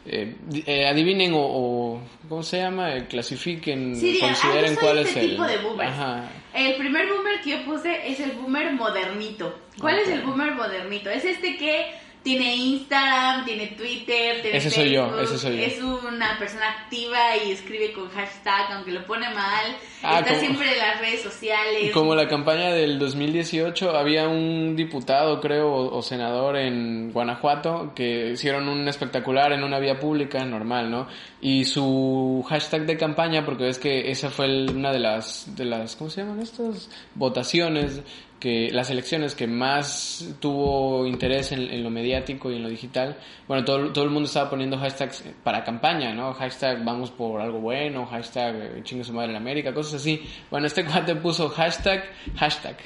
[0.06, 2.94] eh, eh, adivinen o, o- ¿cómo se llama?
[2.94, 5.30] Eh, clasifiquen, Sí, consideren cuál este es el...
[5.30, 5.86] tipo de boomer.
[5.88, 6.28] Ajá.
[6.54, 9.58] El primer boomer que yo puse es el boomer modernito.
[9.80, 11.10] ¿Cuál es el boomer modernito?
[11.10, 11.94] Es este que
[12.24, 15.62] tiene Instagram, tiene Twitter, tiene Ese soy yo, ese soy yo.
[15.62, 19.76] Es una persona activa y escribe con hashtag, aunque lo pone mal.
[20.02, 21.92] Ah, Está como- siempre en las redes sociales.
[21.92, 28.30] Como la campaña del 2018, había un diputado, creo, o, o senador en Guanajuato que
[28.30, 31.06] hicieron un espectacular en una vía pública, normal, ¿no?
[31.42, 35.66] Y su hashtag de campaña, porque es que esa fue el- una de las, de
[35.66, 36.88] las, ¿cómo se llaman estas?
[37.14, 38.00] Votaciones,
[38.44, 43.16] que las elecciones que más tuvo interés en, en lo mediático y en lo digital.
[43.48, 46.34] Bueno, todo, todo el mundo estaba poniendo hashtags para campaña, ¿no?
[46.34, 50.22] Hashtag vamos por algo bueno, hashtag eh, chingue su madre en América, cosas así.
[50.50, 52.04] Bueno, este cuate puso hashtag,
[52.36, 52.76] hashtag.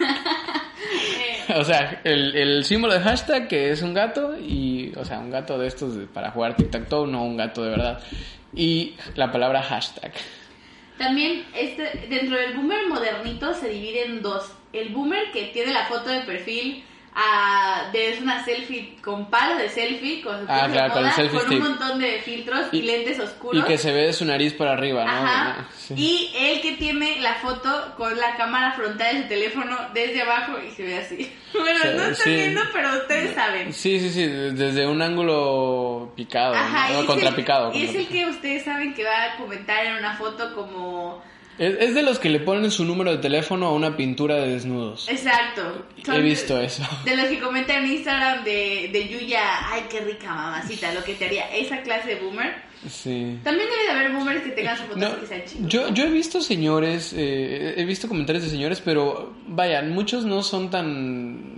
[1.54, 5.30] o sea, el, el símbolo de hashtag que es un gato y, o sea, un
[5.30, 8.00] gato de estos para jugar tic-tac-toe, no un gato de verdad.
[8.52, 10.10] Y la palabra hashtag.
[11.00, 14.52] También este, dentro del boomer modernito se divide en dos.
[14.74, 16.84] El boomer que tiene la foto de perfil
[17.14, 21.58] ah, de es una selfie con palo de selfie, con, Ah, claro, moda, con un
[21.60, 23.62] montón de filtros y, Y- lentes oscuros.
[23.62, 25.10] Y que se ve de su nariz para arriba, ¿no?
[25.10, 25.68] Ajá.
[25.76, 25.94] Sí.
[25.96, 30.52] Y el que tiene la foto con la cámara frontal de su teléfono desde abajo
[30.66, 31.32] y se ve así.
[31.52, 32.30] Bueno, Sí, no sí.
[32.30, 33.72] viendo, pero ustedes saben.
[33.72, 37.04] Sí, sí, sí, de- desde un ángulo picado, Ajá, ¿no?
[37.06, 37.72] contrapicado.
[37.72, 41.20] es el que ustedes saben que va a comentar en una foto como...
[41.58, 44.48] Es, es de los que le ponen su número de teléfono a una pintura de
[44.52, 45.08] desnudos.
[45.08, 45.84] Exacto.
[46.12, 46.82] He visto eso.
[47.04, 51.14] De los que comentan en Instagram de, de Yuya, ay, qué rica mamacita, lo que
[51.14, 52.70] te haría esa clase de boomer.
[52.88, 53.38] Sí.
[53.44, 55.66] También debe de haber boomers que tengan sus fotos No, que sean chicos.
[55.68, 60.42] yo, yo he visto señores, eh, he visto comentarios de señores, pero vaya, muchos no
[60.42, 61.49] son tan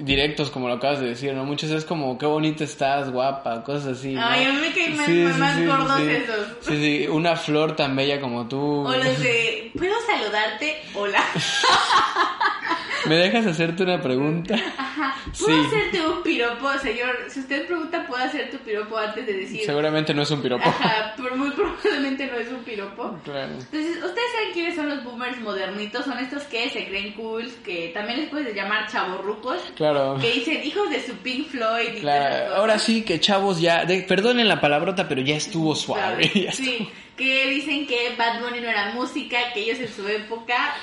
[0.00, 1.44] directos como lo acabas de decir, ¿no?
[1.44, 4.14] Muchos es como, qué bonita estás, guapa, cosas así.
[4.14, 4.24] ¿no?
[4.26, 6.46] Ay, a mí me caen más- más gordos esos.
[6.60, 8.58] Sí, sí, una flor tan bella como tú.
[8.86, 10.76] O los de, ¿puedo saludarte?
[10.94, 11.22] Hola.
[13.06, 14.54] ¿Me dejas hacerte una pregunta?
[14.76, 15.14] Ajá.
[15.38, 15.66] ¿Puedo Sí.
[15.66, 17.16] hacerte un piropo, señor?
[17.28, 19.60] Si usted pregunta, ¿puedo hacer tu piropo antes de decir?
[19.64, 20.68] Seguramente no es un piropo.
[20.68, 23.18] Ajá, pero muy probablemente no es un piropo.
[23.24, 23.52] Claro.
[23.52, 26.04] Entonces, ¿ustedes saben quiénes son los boomers modernitos?
[26.04, 30.18] Son estos que se creen cool, que también les puedes llamar chavorrucos, Claro.
[30.20, 31.96] que dicen hijos de su Pink Floyd.
[31.96, 36.22] y Claro, ahora sí que chavos ya, de- perdonen la palabrota, pero ya estuvo suave.
[36.34, 36.90] ya Sí, estuvo.
[37.18, 40.74] Que dicen que Bad Bunny no era música, que ellos en su época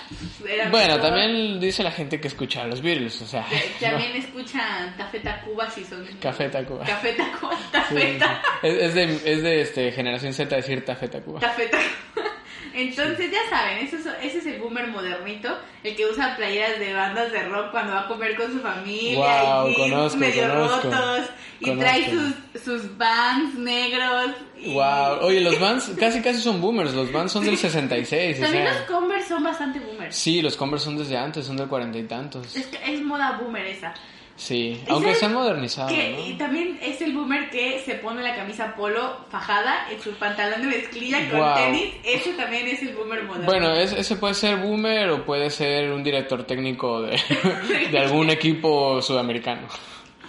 [0.47, 1.01] eran Bueno, mejor.
[1.09, 3.45] también dice la gente que escucha a los Beatles, o sea.
[3.79, 6.05] Que También escuchan Café Tacuba si son...
[6.21, 6.85] Café Tacuba.
[6.85, 7.55] Café Tacuba.
[7.57, 8.19] Sí, Café sí.
[8.19, 8.59] Tacuba.
[8.61, 11.39] Es, es de, es de este, generación Z decir Café Tacuba.
[11.39, 12.31] Café Tacuba.
[12.75, 16.93] Entonces, ya saben, ese es, ese es el boomer modernito, el que usa playeras de
[16.93, 20.91] bandas de rock cuando va a comer con su familia, Guau, y conozco, medio conozco,
[20.91, 21.25] rotos,
[21.61, 21.79] y conozco.
[21.83, 24.31] trae sus, sus bands negros.
[24.57, 28.41] y- Wow, oye, los Vans casi casi son boomers, los Vans son del 66, o
[28.41, 28.85] También los sea.
[28.87, 30.15] Converse son bastante boomers.
[30.15, 32.55] Sí, los Converse son desde antes, son del cuarenta y tantos.
[32.55, 33.93] Es, que es moda boomer esa.
[34.37, 36.37] Sí, ¿Y aunque se han modernizado, Que, y ¿no?
[36.39, 40.67] también es el boomer que se pone la camisa polo fajada en su pantalón de
[40.67, 41.55] mezclilla con Guau.
[41.55, 41.93] tenis.
[42.03, 43.45] Ese también es el boomer moderno.
[43.45, 47.17] Bueno, es- ese puede ser boomer o puede ser un director técnico de,
[47.91, 49.67] de algún equipo sudamericano.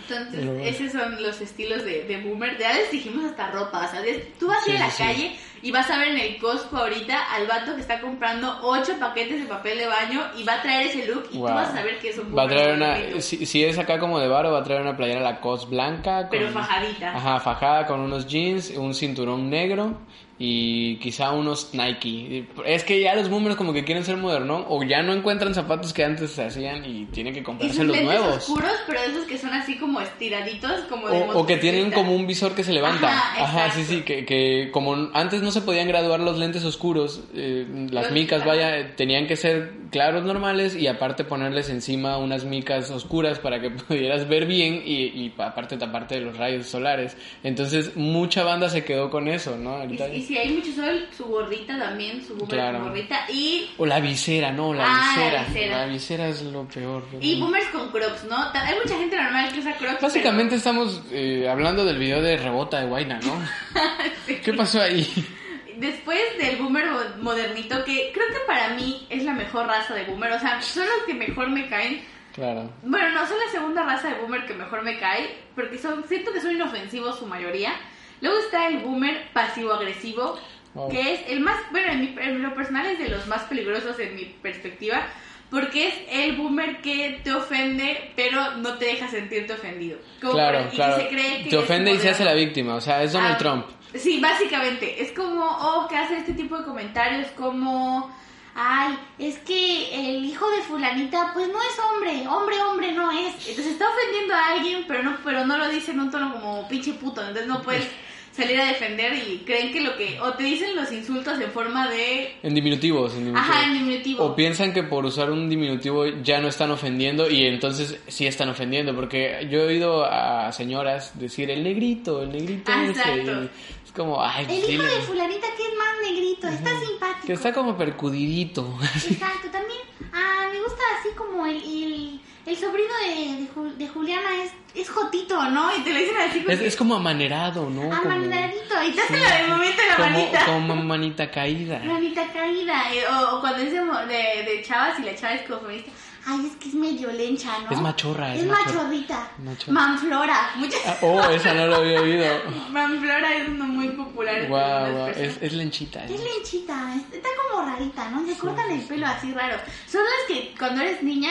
[0.08, 2.56] Entonces, Pero esos son los estilos de, de boomer.
[2.58, 3.86] Ya les dijimos hasta ropa.
[3.86, 4.00] O sea,
[4.38, 5.02] tú vas Sí, a la sí.
[5.02, 8.92] calle y vas a ver en el Costco ahorita al vato que está comprando ocho
[9.00, 11.48] paquetes de papel de baño y va a traer ese look y Wow.
[11.48, 13.98] tú vas a saber que es un Va a traer una, si, si es acá
[13.98, 16.28] como de varo, va a traer una playera Lacoste blanca.
[16.30, 17.16] Pero fajadita.
[17.16, 19.98] Ajá, fajada con unos jeans, un cinturón negro
[20.38, 22.46] y quizá unos Nike.
[22.66, 25.94] Es que ya los boomers como que quieren ser modernos o ya no encuentran zapatos
[25.94, 28.36] que antes se hacían y tienen que comprarse los nuevos.
[28.36, 32.14] oscuros, pero esos que son así como estiraditos, como de O, o que tienen como
[32.14, 33.08] un visor que se levanta.
[33.08, 37.22] Ajá, Ajá, sí, sí, que, que como antes no se podían graduar los lentes oscuros,
[37.34, 42.90] eh, las micas, vaya, tenían que ser claros normales y aparte ponerles encima unas micas
[42.90, 47.16] oscuras para que pudieras ver bien y, y aparte taparte de los rayos solares.
[47.42, 49.84] Entonces mucha banda se quedó con eso, ¿no?
[49.84, 52.78] Y, y si hay mucho sol, su gorrita también, su boomer Claro.
[52.80, 53.26] con gorrita.
[53.32, 55.44] Y, O la visera, no, la Ah, la visera.
[55.48, 55.78] visera.
[55.78, 57.02] La visera es lo peor.
[57.20, 58.36] y boomers con crocs, ¿no?
[58.36, 60.00] Hay mucha gente normal que usa crocs.
[60.02, 63.34] Básicamente estamos eh, hablando del video de Rebota de Guaina, ¿no?
[64.26, 65.06] pero- ¿Qué pasó ahí?
[65.76, 70.04] Después del boomer mo- modernito, que creo que para mí es la mejor raza de
[70.04, 72.02] boomer, o sea, son los que mejor me caen.
[72.34, 72.70] Claro.
[72.82, 76.32] Bueno, no, son la segunda raza de boomer que mejor me cae, porque son, siento
[76.32, 77.72] que son inofensivos su mayoría.
[78.20, 80.38] Luego está el boomer pasivo-agresivo,
[80.74, 80.90] Wow.
[80.90, 83.98] que es el más, bueno, en, mi- en lo personal es de los más peligrosos
[83.98, 85.06] en mi perspectiva,
[85.50, 89.96] porque es el boomer que te ofende, pero no te deja sentirte ofendido.
[90.20, 90.96] Como Claro, por- y claro.
[91.00, 93.38] se cree que Te ofende y se hace la víctima, o sea, es Donald Ah,
[93.38, 93.66] Trump.
[93.94, 95.02] Sí, básicamente.
[95.02, 98.10] Es como, oh, que hace este tipo de comentarios como,
[98.54, 103.34] ay, es que el hijo de fulanita, pues no es hombre, hombre, hombre no es.
[103.48, 106.68] Entonces está ofendiendo a alguien, pero no, pero no lo dice en un tono como
[106.68, 107.88] pinche puto, entonces no puedes
[108.36, 111.88] salir a defender y creen que lo que, o te dicen los insultos en forma
[111.88, 114.24] de, En diminutivos, en ajá, en diminutivo.
[114.24, 118.50] O piensan que por usar un diminutivo ya no están ofendiendo y entonces sí están
[118.50, 123.42] ofendiendo, porque yo he oído a señoras decir el negrito, el negrito Ah, ese", exacto.
[123.44, 127.26] y es como, ay, el hijo dile, de fulanita que es más negrito, está simpático.
[127.26, 128.78] que está como percudidito.
[128.94, 129.80] Exacto, también
[130.12, 134.52] ah, me gusta así como el, el, el sobrino de, de, Ju- de Juliana es,
[134.76, 135.74] es Jotito, ¿no?
[135.76, 137.82] Y te lo dicen así Es, que, es como amanerado, ¿no?
[137.82, 140.44] Como, amanadito, y te hacen la del momento de la como, manita.
[140.46, 141.80] como manita caída.
[141.84, 145.60] Manita caída, o, o cuando es de, de, de chavas y la chava es como
[145.60, 145.90] feminista,
[146.26, 147.70] ay, es que es medio lencha, ¿no?
[147.70, 149.30] Es machorra, es Es machorrita.
[149.38, 149.72] Machorra.
[149.72, 150.80] Manflora, muchas...
[150.86, 152.26] Ah, oh, esa no lo había oído.
[152.70, 154.46] Manflora es uno muy popular.
[154.48, 155.16] guau, personas.
[155.18, 156.04] es, es lenchita.
[156.04, 158.26] Es lenchita, es- está como rarita, ¿no?
[158.26, 159.56] Se cortan el pelo así raro.
[159.90, 161.30] Son las que cuando eres niña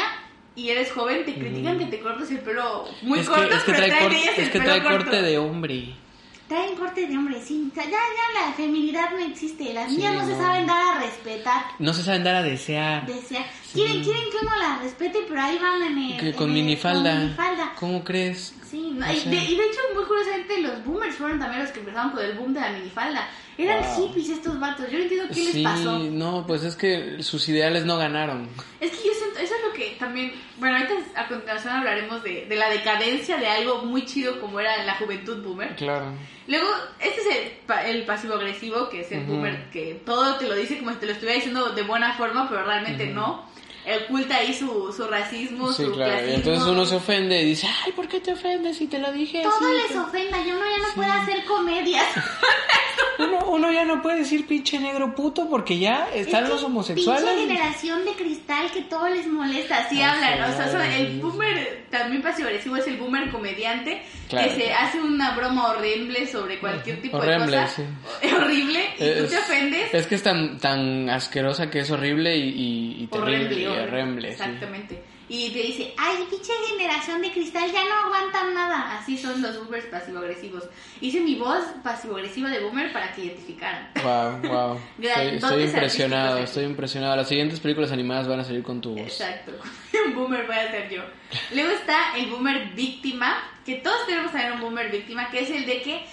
[0.55, 3.63] y eres joven te critican que te cortas el pelo muy es corto, que, es
[3.63, 4.97] que pero trae, traen ellas el es que pelo trae corto.
[5.05, 5.95] corte de hombre.
[6.47, 7.71] Traen corte de hombre, sí.
[7.75, 7.91] Ya, ya
[8.45, 9.73] la feminidad no existe.
[9.73, 11.63] Las niñas no, se saben dar a respetar.
[11.79, 13.03] No se saben dar a desear.
[13.07, 13.45] Desear.
[13.73, 16.19] Quieren, quieren que uno la respete, pero ahí van en el...
[16.19, 17.13] Que en con el- minifalda.
[17.13, 17.73] Con minifalda.
[17.79, 18.53] ¿Cómo crees?
[18.69, 21.79] Sí, no, y, de, y de hecho, muy curiosamente, los boomers fueron también los que
[21.79, 23.27] empezaron con el boom de la minifalda.
[23.57, 24.07] Eran Wow.
[24.09, 24.85] hippies estos vatos.
[24.91, 25.99] Yo no entiendo qué les Sí, pasó.
[25.99, 28.49] no, pues es que sus ideales no ganaron.
[28.81, 32.45] Es que yo siento, eso es lo que también, bueno, ahorita a continuación hablaremos de,
[32.47, 35.75] de la decadencia de algo muy chido como era la juventud boomer.
[35.77, 36.07] Claro.
[36.47, 36.67] Luego,
[36.99, 39.33] este es el, pa- el pasivo-agresivo, que es el Ujú.
[39.33, 42.49] boomer que todo te lo dice como si te lo estuviera diciendo de buena forma,
[42.49, 43.49] pero realmente no.
[44.05, 46.27] Oculta ahí su, su racismo, Sí, su claro.
[46.27, 49.11] Y entonces uno se ofende y dice, ay, ¿por qué te ofendes si te lo
[49.11, 49.65] dije Todo así?
[49.87, 52.05] les ofenda, y uno ya no puede hacer comedias.
[53.17, 57.23] Uno, uno ya no puede decir pinche negro puto porque ya están Es los homosexuales.
[57.23, 60.51] Pinche generación de cristal que todo les molesta, así Ah, hablan.
[60.51, 64.49] O sea, el boomer también pasivo-agresivo es el boomer comediante Claro.
[64.49, 67.67] que se hace una broma horrible sobre cualquier tipo Horrible, de cosa.
[67.75, 67.83] sí.
[68.43, 69.93] Horrible, y tú Es- te ofendes.
[69.93, 73.61] Es que es tan, tan asquerosa que es horrible y, y, y terrible.
[73.61, 74.33] y horrible, horrible, sí.
[74.33, 75.03] Exactamente.
[75.27, 78.99] Y te dice, ay, pinche generación de cristal, ya no aguantan nada.
[78.99, 80.65] Así son los boomers pasivo-agresivos.
[81.01, 83.89] Hice mi voz pasivo-agresiva de boomer para que identificaran.
[84.03, 84.79] Wow, wow.
[85.01, 87.15] Estoy, estoy impresionado, estoy impresionado.
[87.15, 89.01] Las siguientes películas animadas van a salir con tu voz.
[89.01, 89.53] Exacto.
[90.05, 91.01] Un boomer voy a ser yo.
[91.55, 95.49] Luego está el boomer víctima, que todos tenemos que tener un boomer víctima, que es
[95.49, 96.05] el de que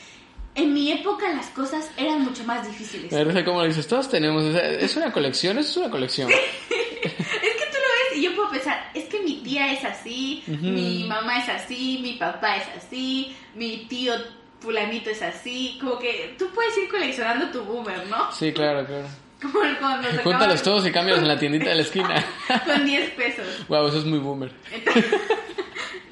[0.55, 3.13] en mi época las cosas eran mucho más difíciles.
[3.13, 4.45] Me parece como lo dices, todos tenemos.
[4.45, 6.31] o sea, es una colección, eso es una colección.
[7.03, 10.45] Es que tú lo ves y yo puedo pensar, es que mi tía es así,
[10.47, 14.15] mi mamá es así, mi papá es así, mi tío
[14.61, 18.31] fulanito es así, como que tú puedes ir coleccionando tu boomer, ¿no?
[18.31, 19.09] Sí, claro, claro.
[19.41, 22.25] Como cuando Júntalos todos y cámbialos en la tiendita de la esquina.
[22.65, 23.47] con 10 pesos.
[23.69, 24.53] Wow, eso es muy boomer.
[24.71, 25.05] Entonces,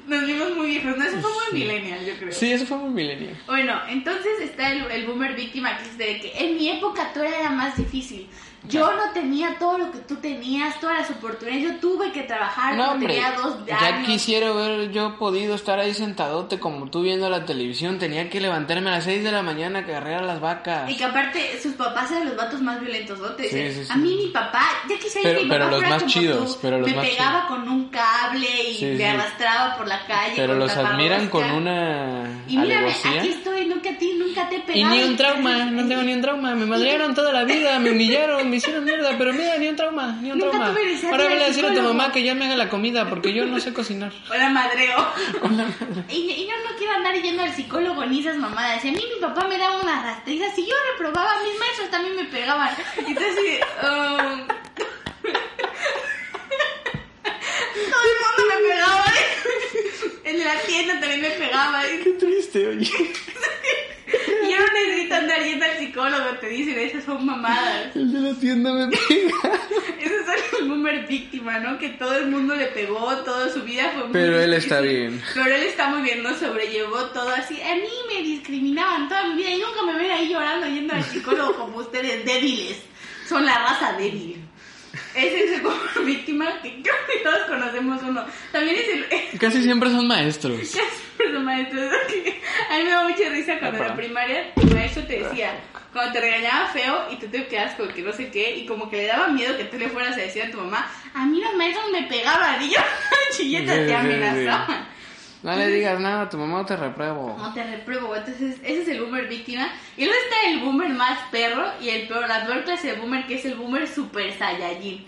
[0.07, 2.31] nos vimos muy viejos, no, eso fue muy millennial, yo creo.
[2.31, 3.37] Sí, eso fue muy millennial.
[3.47, 7.23] Bueno, entonces está el, el boomer víctima que es de que en mi época todo
[7.23, 8.27] era más difícil.
[8.69, 11.63] Yo no tenía todo lo que tú tenías, todas las oportunidades.
[11.63, 14.07] Yo tuve que trabajar No, hombre, tenía dos ya años.
[14.07, 17.97] quisiera haber yo podido estar ahí sentadote como tú viendo la televisión.
[17.97, 20.89] Tenía que levantarme a las 6 de la mañana que agarrar a las vacas.
[20.91, 23.29] Y que aparte sus papás eran los vatos más violentos, ¿no?
[23.29, 23.91] Te dicen, Sí, sí, sí.
[23.91, 26.13] a mí mi papá, ya quisiera Pero- que mi pero papá los fuera más como
[26.13, 28.47] chidos, tú, pero los me más pegaba con un cable
[28.79, 30.33] y me arrastraba por la calle.
[30.35, 34.59] Pero los admiran con una Y mírame, aquí estoy, nunca a ti, nunca te he
[34.59, 34.95] Y pegado.
[34.95, 36.53] ni un trauma, no tengo ni un trauma.
[36.53, 39.17] Me madrearon toda la vida, me humillaron, me hicieron mierda.
[39.17, 40.79] Pero mira, ni un trauma, ni un Nunca trauma.
[41.09, 43.45] Ahora vele a decir a tu mamá que ya me haga la comida porque yo
[43.45, 44.11] no sé cocinar.
[44.29, 45.07] Hola, madreo.
[46.09, 48.83] y, y yo no quiero andar yendo al psicólogo ni esas mamadas.
[48.85, 50.53] Y a mí mi papá me daba unas rastrizas.
[50.53, 52.75] Si yo reprobaba, mis maestros también me pegaban.
[52.97, 54.47] Entonces, um,
[57.89, 59.05] todo el mundo me pegaba.
[60.23, 61.81] En la tienda también me pegaba.
[62.03, 62.89] Qué triste, oye.
[65.11, 66.29] Andar yendo al psicólogo.
[66.39, 67.95] Te dicen, esas son mamadas.
[67.95, 69.59] El de la tienda me pega.
[69.99, 71.77] Ese es el boomer víctima, ¿no?
[71.77, 74.71] Que todo el mundo le pegó, toda su vida fue muy Pero él difícil.
[74.71, 75.21] está bien.
[75.33, 76.33] Pero él está muy bien, ¿no?
[76.35, 77.61] Sobrellevó todo así.
[77.61, 77.81] A mí
[78.13, 81.77] me discriminaban toda mi vida y nunca me ven ahí llorando yendo al psicólogo como
[81.77, 82.77] ustedes, débiles.
[83.27, 84.37] Son la raza débil.
[85.15, 88.25] Ese es el boomer víctima que creo que todos conocemos uno.
[88.51, 89.39] También es el...
[89.39, 90.57] Casi siempre son maestros.
[90.59, 91.91] Casi siempre son maestros.
[92.69, 95.59] A mí me da mucha risa cuando en la primaria tu maestro te decía,
[95.93, 98.89] cuando te regañaba feo y tú te quedas con que no sé qué, y como
[98.89, 101.41] que le daba miedo que tú le fueras a decir a tu mamá, a mí
[101.41, 102.79] los maestros me pegaban y yo
[103.31, 104.87] chilletas Sí, te sí, amenazaban.
[105.43, 107.35] No le digas nada, tu mamá te repruebo.
[107.37, 109.69] No te repruebo, entonces ese es el boomer víctima.
[109.97, 113.25] Y luego está el boomer más perro y el peor, la peor clase de boomer
[113.25, 115.03] que es el boomer super saiyajin.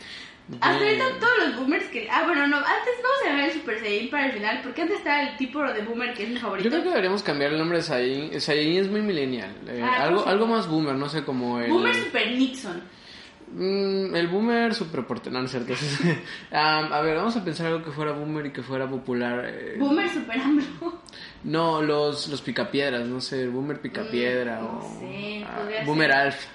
[0.60, 1.00] Hasta Bien.
[1.02, 2.10] ahorita todos los boomers que...
[2.12, 4.98] Ah, bueno, no, antes vamos a dejar el super saiyajin para el final, porque antes
[4.98, 6.66] está el tipo de boomer que es mi favorito.
[6.66, 8.42] Yo creo que deberíamos cambiar el nombre de Saiyajin.
[8.42, 9.52] Saiyajin es muy millennial.
[9.68, 11.72] Eh, Ah, algo, ¿cómo se algo más boomer, no sé, como el...
[11.72, 12.82] Boomer super Nixon.
[13.56, 15.74] Mm, el boomer super porte- no, no es cierto.
[16.52, 19.46] Ah, a ver, vamos a pensar algo que fuera boomer y que fuera popular.
[19.48, 21.02] eh, Boomer super AMLO.
[21.44, 25.00] no, los, los picapiedras, no sé, el boomer picapiedra Mm, no o...
[25.00, 26.20] sé, ah, boomer ser.
[26.20, 26.50] alfa.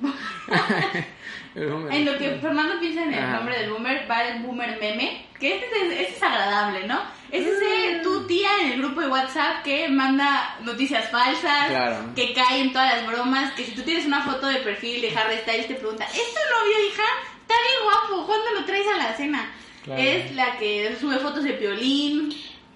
[1.60, 3.36] En lo que Fernando piensa en el Ajá.
[3.36, 7.00] nombre del boomer, va el boomer meme, que este es, este es agradable, ¿no?
[7.32, 12.14] Es ese tu tía en el grupo de WhatsApp que manda noticias falsas, Claro.
[12.14, 15.16] que cae en todas las bromas, que si tú tienes una foto de perfil de
[15.18, 17.02] Harry Styles te pregunta, ¿es tu novio, hija?
[17.42, 19.50] Está bien guapo, ¿cuándo lo traes a la cena?
[19.84, 20.00] Claro.
[20.02, 22.32] Es la que sube fotos de violín.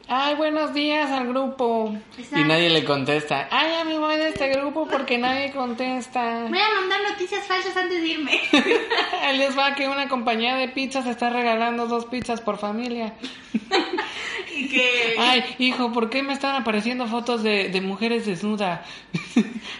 [0.09, 1.95] Ay, buenos días al grupo.
[2.19, 2.41] Exacto.
[2.41, 3.49] Y nadie le contesta.
[3.51, 6.47] Ay, ya me voy de este grupo porque nadie contesta.
[6.49, 8.41] Voy a mandar noticias falsas antes de irme.
[9.23, 13.15] Ahí les va que una compañía de pizzas está regalando dos pizzas por familia.
[14.57, 15.17] y que...
[15.19, 18.81] Ay, hijo, ¿por qué me están apareciendo fotos de, de mujeres desnudas?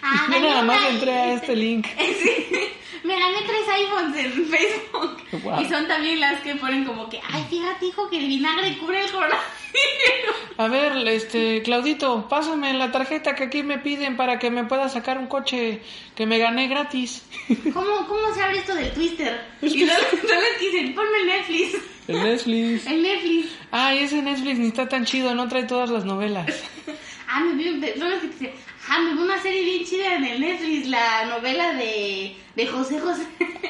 [0.03, 1.87] Ah, Yo nada más entré a este link.
[1.99, 2.47] Sí,
[3.05, 5.43] me gané tres iPhones en Facebook.
[5.43, 5.61] Wow.
[5.61, 9.05] Y son también las que ponen como que, ay, fíjate, hijo, que el vinagre cubre
[9.05, 9.43] el coronavirus.
[10.59, 14.89] A ver, este, Claudito, pásame la tarjeta que aquí me piden para que me pueda
[14.89, 15.83] sacar un coche
[16.15, 17.25] que me gané gratis.
[17.73, 19.41] ¿Cómo, ¿Cómo se abre esto del Twister?
[19.63, 21.79] Y no, no les dicen, ponme el Netflix.
[22.09, 22.87] El Netflix.
[22.87, 23.49] El Netflix.
[23.71, 26.47] Ay, ese Netflix ni está tan chido, no trae todas las novelas.
[27.35, 27.65] Ah, me vi,
[28.89, 33.01] ah, me vi una serie bien chida en el Netflix, la novela de, de José
[33.01, 33.23] José.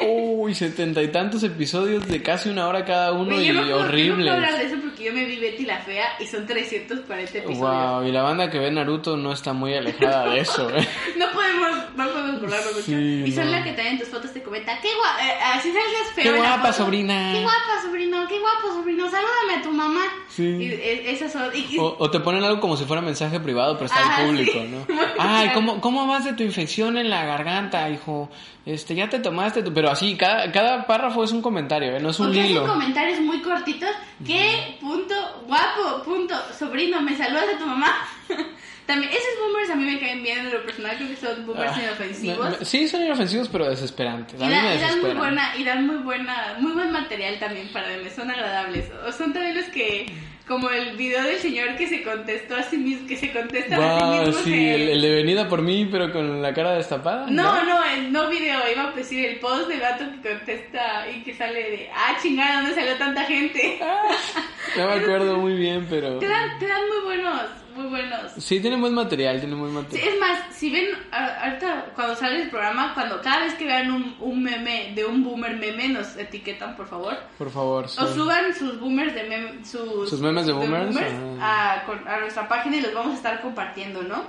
[0.05, 3.97] Uy, setenta y tantos episodios de casi una hora cada uno y yo no puedo-
[3.97, 6.45] Yo no puedo hablar de eso porque yo me vi Betty la Fea y son
[6.47, 7.59] 340 episodios.
[7.59, 10.89] Wow, y la banda que ve Naruto no está muy alejada de eso, ¿eh?
[11.17, 12.83] No podemos, no podemos burlarnos mucho.
[12.87, 13.51] Sí, y son no.
[13.53, 16.37] la que también en tus fotos te comenta, qué guapa, así salgas feo Qué en
[16.37, 17.31] guapa, sobrina.
[17.35, 20.03] Qué guapa, sobrino, qué guapo, sobrino, salúdame a tu mamá.
[20.29, 20.43] Sí.
[20.45, 23.39] Y, e- esas son, y- y- O, o te ponen algo como si fuera mensaje
[23.39, 24.69] privado, pero está al público, sí.
[24.69, 24.87] ¿no?
[25.19, 25.51] Ay.
[25.55, 28.31] ¿cómo, ¿cómo vas de tu infección en la garganta, hijo?
[28.73, 29.73] Este, ya te tomaste tu...
[29.75, 32.01] Pero así, cada, cada párrafo es un comentario, ¿eh?
[32.01, 32.67] No es un porque hilo.
[32.67, 33.91] comentarios muy cortitos,
[34.27, 35.15] qué punto,
[35.47, 37.93] guapo, punto, sobrino, me saludas a tu mamá.
[38.87, 41.73] También, esos boomers a mí me caen bien en lo personal, creo que son boomers
[41.77, 42.51] Ah, inofensivos.
[42.51, 44.41] me- me- sí, son inofensivos, pero desesperantes.
[44.41, 47.87] Y, mí me dan muy buena, y dan muy buena, muy buen material también para
[47.89, 48.91] memes, son agradables.
[49.07, 50.07] O son también los que,
[50.47, 53.99] como el video del señor que se contestó a sí mismo, que se contesta a
[53.99, 54.43] sí mismo.
[54.45, 57.27] sí, se- el, el de venida por mí, pero con la cara destapada.
[57.31, 61.23] No, no, el no video, iba a decir el post del gato que contesta y
[61.23, 63.79] que sale de, ah, chingada, ¿dónde salió tanta gente?
[64.77, 66.19] No me acuerdo muy bien, pero...
[66.19, 67.41] Te dan, te dan muy buenos,
[67.77, 68.33] muy buenos.
[68.39, 70.09] Sí, tiene buen material, tiene buen Sí, material.
[70.09, 74.17] es más, si ven, ahorita cuando sale el programa, cuando cada vez que vean un,
[74.21, 77.17] un meme de un boomer meme, nos etiquetan, por favor.
[77.39, 77.99] Por favor, sí.
[78.03, 80.97] O suban sus boomers de meme, sus, Sus memes de boomers,
[81.41, 81.85] a,
[82.21, 84.23] nuestra página y los vamos a estar compartiendo, ¿no?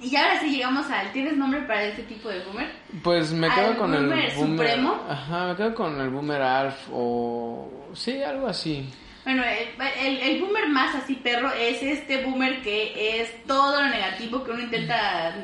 [0.00, 1.12] Y ya ahora sí llegamos al.
[1.12, 2.68] ¿Tienes nombre para este tipo de boomer?
[3.04, 4.56] Pues me ¿Al quedo con el boomer boomer.
[4.58, 5.00] supremo?
[5.08, 7.70] Ajá, me quedo con el boomer Alf o.
[7.94, 8.88] Sí, algo así.
[9.24, 9.68] Bueno, el,
[10.06, 14.50] el- el boomer más así perro es este boomer que es todo lo negativo que
[14.50, 15.34] uno intenta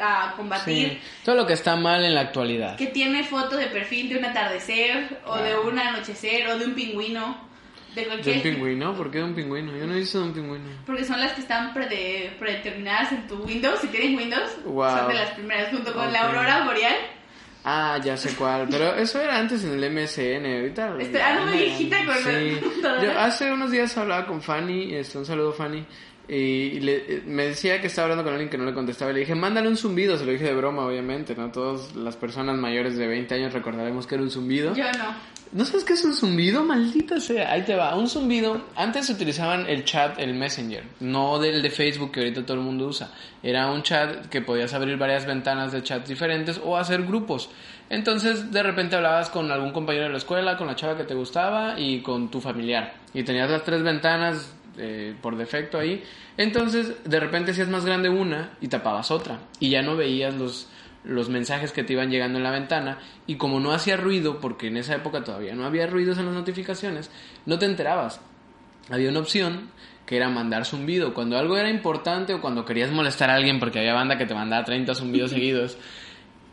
[0.00, 0.88] ah, combatir.
[0.90, 0.98] Sí.
[1.24, 2.76] Todo lo que está mal en la actualidad.
[2.76, 6.74] Que tiene foto de perfil de un atardecer, o de un anochecer, o de un
[6.74, 7.52] pingüino.
[7.94, 8.94] De ¿De cualquier un pingüino?
[8.96, 9.76] ¿Por qué de un pingüino?
[9.76, 10.64] Yo no he visto de un pingüino.
[10.84, 13.80] Porque son las que están prede- predeterminadas en tu Windows.
[13.80, 14.98] Si tienes Windows, Wow.
[14.98, 16.96] son de las primeras, junto con la aurora boreal.
[17.64, 18.68] Ah, ya sé cuál.
[18.70, 20.44] Pero eso era antes en el MSN.
[20.44, 20.96] Ahorita.
[21.00, 22.60] Este, ah, no, muy viejita con Sí.
[23.02, 24.94] Yo hace unos días hablaba con Fanny.
[24.94, 25.86] Este, un saludo, Fanny.
[26.26, 29.10] Y le, eh, me decía que estaba hablando con alguien que no le contestaba.
[29.10, 30.16] Y le dije, mándale un zumbido.
[30.16, 31.34] Se lo dije de broma, obviamente.
[31.34, 31.50] ¿no?
[31.50, 34.74] Todas las personas mayores de 20 años recordaremos que era un zumbido.
[34.74, 35.34] Yo no.
[35.52, 36.64] ¿No sabes qué es un zumbido?
[36.64, 37.52] Maldita sea.
[37.52, 37.94] Ahí te va.
[37.94, 38.60] Un zumbido.
[38.74, 40.82] Antes utilizaban el chat, el Messenger.
[41.00, 43.12] No del de Facebook que ahorita todo el mundo usa.
[43.42, 47.50] Era un chat que podías abrir varias ventanas de chat diferentes o hacer grupos.
[47.90, 51.14] Entonces, de repente hablabas con algún compañero de la escuela, con la chava que te
[51.14, 52.94] gustaba y con tu familiar.
[53.12, 56.02] Y tenías las tres ventanas eh, por defecto ahí.
[56.36, 59.40] Entonces, de repente hacías más grande una y tapabas otra.
[59.60, 60.68] Y ya no veías los,
[61.04, 62.98] los mensajes que te iban llegando en la ventana.
[63.26, 66.34] Y como no hacía ruido, porque en esa época todavía no había ruidos en las
[66.34, 67.10] notificaciones,
[67.46, 68.20] no te enterabas.
[68.90, 69.70] Había una opción
[70.06, 71.14] que era mandar zumbido.
[71.14, 74.34] Cuando algo era importante o cuando querías molestar a alguien, porque había banda que te
[74.34, 75.78] mandaba 30 zumbidos seguidos,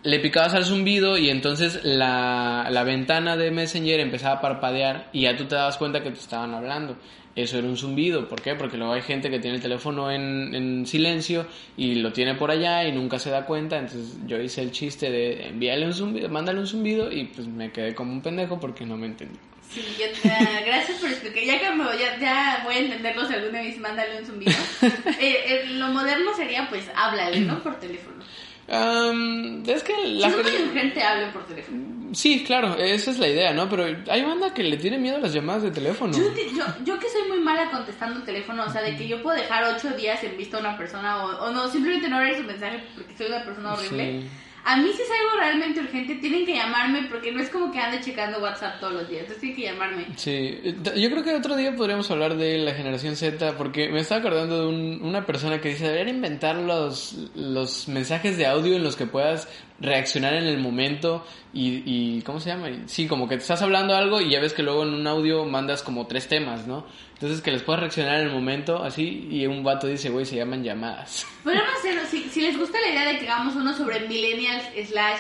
[0.04, 5.22] le picabas al zumbido y entonces la, la ventana de Messenger empezaba a parpadear y
[5.22, 6.98] ya tú te dabas cuenta que te estaban hablando.
[7.36, 8.28] Eso era un zumbido.
[8.28, 8.56] ¿Por qué?
[8.56, 11.46] Porque luego hay gente que tiene el teléfono en, en silencio
[11.78, 13.78] y lo tiene por allá y nunca se da cuenta.
[13.78, 17.72] Entonces yo hice el chiste de envíale un zumbido, mándale un zumbido y pues me
[17.72, 19.40] quedé como un pendejo porque no me entendí.
[19.72, 21.44] Sí, yo, ah, gracias por explicar.
[21.44, 24.52] Ya que me voy, ya, ya voy a entenderlo si alguna vez mándale un zumbido.
[25.22, 27.62] Eh, eh, lo moderno sería, pues, háblale, ¿no?
[27.62, 28.24] Por teléfono.
[28.72, 32.14] Am, es que la Siento que gente hable por teléfono.
[32.14, 33.70] Sí, claro, esa es la idea, ¿no?
[33.70, 36.14] Pero hay banda que le tiene miedo a las llamadas de teléfono.
[36.14, 36.24] Yo,
[36.56, 39.38] yo, yo que soy muy mala contestando el teléfono, o sea, de que yo puedo
[39.38, 42.44] dejar ocho días en vista a una persona o, o no, simplemente no abrir su
[42.44, 44.22] mensaje porque soy una persona horrible.
[44.22, 44.30] Sí.
[44.64, 47.80] A mí si es algo realmente urgente, tienen que llamarme porque no es como que
[47.80, 50.06] ande checando WhatsApp todos los días, entonces tienen que llamarme.
[50.18, 50.60] Sí,
[50.98, 54.62] yo creo que otro día podríamos hablar de la generación Z, porque me estaba acordando
[54.62, 58.96] de un- una persona que dice, deberían inventar los, los mensajes de audio en los
[58.96, 59.48] que puedas
[59.80, 62.70] reaccionar en el momento y, y ¿cómo se llama?
[62.86, 65.44] Sí, como que te estás hablando algo y ya ves que luego en un audio
[65.46, 66.86] mandas como tres temas, ¿no?
[67.22, 70.38] Entonces que les puedas reaccionar en el momento así y un vato dice, güey, se
[70.38, 71.28] llaman llamadas.
[71.44, 75.20] Podríamos hacerlo, si, si les gusta la idea de que hagamos uno sobre millennials slash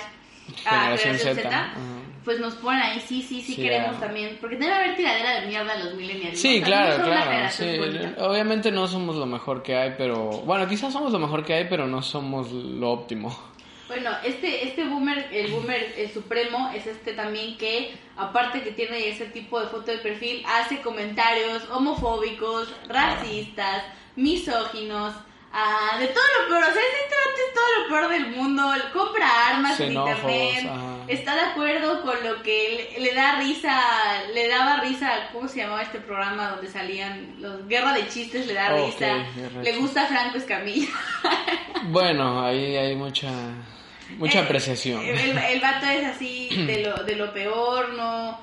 [0.65, 1.73] ah, Generación Z,
[2.25, 3.99] pues nos ponen ahí, sí, sí, sí Sí, queremos ah.
[3.99, 6.33] también, porque debe haber tiradera de mierda a los millennials.
[6.33, 6.39] ¿no?
[6.39, 7.49] Sí, claro, no claro.
[7.51, 7.65] Sí,
[8.17, 11.67] obviamente no somos lo mejor que hay, pero bueno, quizás somos lo mejor que hay,
[11.69, 13.51] pero no somos lo óptimo.
[13.91, 19.09] Bueno, este, este boomer, el boomer eh, supremo, es este también que, aparte que tiene
[19.09, 23.83] ese tipo de foto de perfil, hace comentarios homofóbicos, racistas,
[24.15, 25.13] misóginos,
[25.51, 26.63] ah, de todo lo peor.
[26.63, 27.15] O sea, este
[27.47, 28.71] es todo lo peor del mundo.
[28.93, 30.97] Compra armas en internet, ajá.
[31.07, 33.79] está de acuerdo con lo que le, le da risa,
[34.33, 38.47] le daba risa, ¿cómo se llamaba este programa donde salían los Guerra de Chistes?
[38.47, 39.25] Le da risa,
[39.61, 40.89] le gusta Franco Escamilla.
[41.83, 43.31] Bueno, ahí hay mucha
[44.17, 45.01] mucha Eh, apreciación.
[45.05, 48.39] El, el vato es así de lo, de lo peor, ¿no?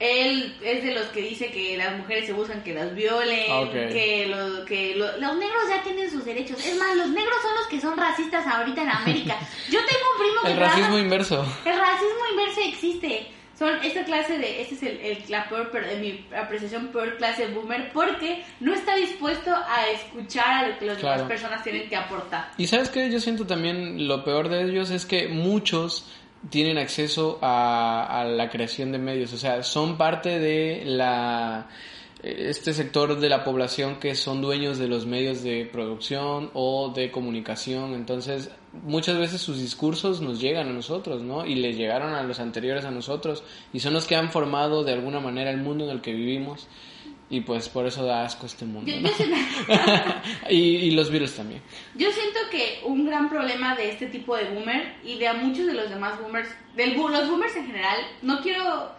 [0.00, 3.70] Él es de los que dice que las mujeres se buscan que las violen, Ok.
[3.72, 6.58] que, lo- que lo- los negros ya tienen sus derechos.
[6.66, 9.38] Es más, los negros son los que son racistas ahorita en América.
[9.70, 11.46] Yo tengo un primo que El trabaja- racismo inverso.
[11.64, 13.26] El racismo inverso existe.
[13.58, 17.16] Son esta clase de, este es el, el- la peor, per- en mi apreciación, peor
[17.18, 21.22] clase boomer, porque no está dispuesto a escuchar a lo que las Claro.
[21.22, 22.50] demás personas tienen que aportar.
[22.58, 26.06] Y sabes qué, yo siento también lo peor de ellos es que muchos
[26.50, 31.68] tienen acceso a, a la creación de medios, o sea, son parte de la
[32.22, 37.10] este sector de la población que son dueños de los medios de producción o de
[37.10, 38.50] comunicación, entonces
[38.82, 41.46] muchas veces sus discursos nos llegan a nosotros, ¿no?
[41.46, 44.92] Y les llegaron a los anteriores a nosotros y son los que han formado de
[44.92, 46.66] alguna manera el mundo en el que vivimos
[47.30, 48.90] y pues por eso da asco este mundo.
[48.90, 49.08] Yo, ¿no?
[49.08, 49.36] yo siento-
[50.50, 51.62] y, y los virus también.
[51.94, 55.66] Yo siento que un gran problema de este tipo de boomer y de a muchos
[55.66, 58.92] de los demás boomers, de los boomers en general, no quiero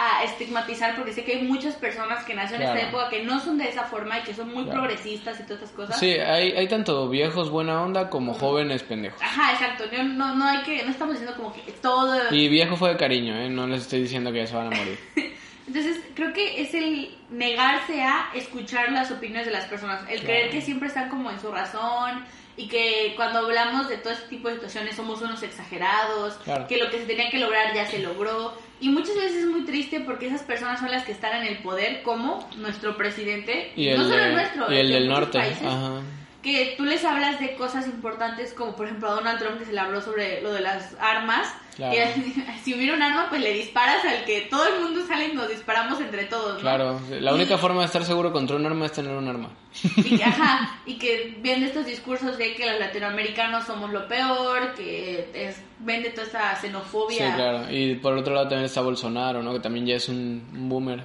[0.00, 3.40] ah, estigmatizar porque sé que hay muchas personas que nacieron en esta época que no
[3.40, 4.80] son de esa forma y que son muy Claro.
[4.82, 5.98] progresistas y todas estas cosas.
[5.98, 9.20] Sí, hay, hay tanto viejos buena onda como jóvenes pendejos.
[9.22, 9.84] Ajá, exacto.
[9.90, 12.16] Yo no, no hay que, no estamos diciendo como que todo.
[12.34, 13.48] Y viejo fue de cariño, ¿eh?
[13.50, 14.98] No les estoy diciendo que ya se van a morir.
[15.66, 20.22] Entonces, creo que es el negarse a escuchar las opiniones de las personas, el Claro.
[20.24, 22.24] creer que siempre están como en su razón,
[22.58, 26.66] y que cuando hablamos de todo este tipo de situaciones somos unos exagerados, Claro.
[26.66, 28.52] que lo que se tenía que lograr ya se logró.
[28.80, 31.58] Y muchas veces es muy triste porque esas personas son las que están en el
[31.62, 35.38] poder, como nuestro presidente, Y el, no solo el nuestro, y el de del norte.
[35.38, 36.02] países, Ajá.
[36.42, 39.72] Que tú les hablas de cosas importantes como por ejemplo a Donald Trump que se
[39.72, 41.92] le habló sobre lo de las armas Claro.
[41.94, 45.32] que si hubiera un arma pues le disparas al que todo el mundo sale y
[45.32, 46.60] nos disparamos entre todos ¿no?
[46.60, 49.50] Claro, la Y- única forma de estar seguro contra un arma es tener un arma.
[49.96, 54.74] y que, ajá, y que vende estos discursos de que los latinoamericanos somos lo peor
[54.74, 57.70] que es, vende toda esa xenofobia Sí, claro.
[57.70, 59.52] Y por otro lado también está Bolsonaro, ¿no?
[59.52, 61.04] Que también ya es un boomer.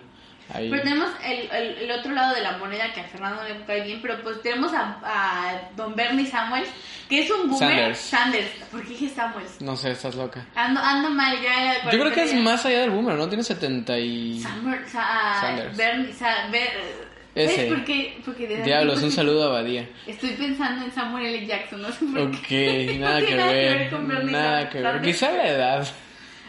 [0.53, 0.69] Ahí.
[0.69, 3.65] Pero tenemos el, el, el otro lado de la moneda que a Fernando no le
[3.65, 6.69] cae bien, pero pues tenemos a, a don Bernie Samuels,
[7.09, 7.95] que es un boomer.
[7.95, 7.99] Sanders.
[7.99, 8.49] Sanders.
[8.71, 9.61] ¿Por qué dije Samuels?
[9.61, 10.45] No sé, estás loca.
[10.55, 11.89] Ando, ando mal ya.
[11.91, 13.27] Yo creo que es más allá del boomer, ¿no?
[13.27, 14.39] Tiene 70 y...
[14.41, 15.75] Summer, sa- Sanders.
[15.75, 17.03] Bernie, sa- Ber-
[17.35, 17.63] Ese.
[17.63, 18.21] ¿Ves por qué?
[18.23, 19.89] Porque de Diablos, un saludo a Badía.
[20.05, 21.47] Estoy pensando en Samuel L.
[21.47, 22.95] Jackson, no sé por Ok, qué.
[22.99, 23.89] nada No que tiene ver.
[23.89, 24.71] con Bernie Nada Sanders.
[24.71, 25.01] que ver.
[25.01, 25.87] Quizá la edad.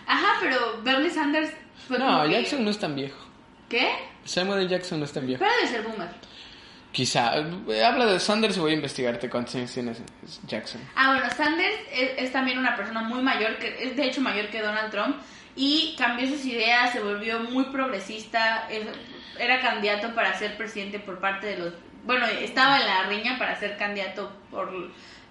[0.07, 1.50] Ajá, pero Bernie Sanders
[1.88, 3.23] fue No, que- Jackson no es tan viejo.
[3.74, 3.88] ¿Qué?
[4.24, 4.68] Samuel L.
[4.68, 5.40] Jackson no es tan viejo.
[5.42, 6.08] Pero debe ser boomer.
[6.92, 7.32] Quizá.
[7.38, 9.92] Eh, Habla de Sanders y voy a investigarte cuántos años tiene
[10.46, 10.80] Jackson.
[10.94, 14.46] Ah, bueno, Sanders es, es también una persona muy mayor, que es de hecho mayor
[14.46, 15.16] que Donald Trump,
[15.56, 18.86] y cambió sus ideas, se volvió muy progresista, es-
[19.40, 21.74] era candidato para ser presidente por parte de los...
[22.04, 24.70] Bueno, estaba en la riña para ser candidato por,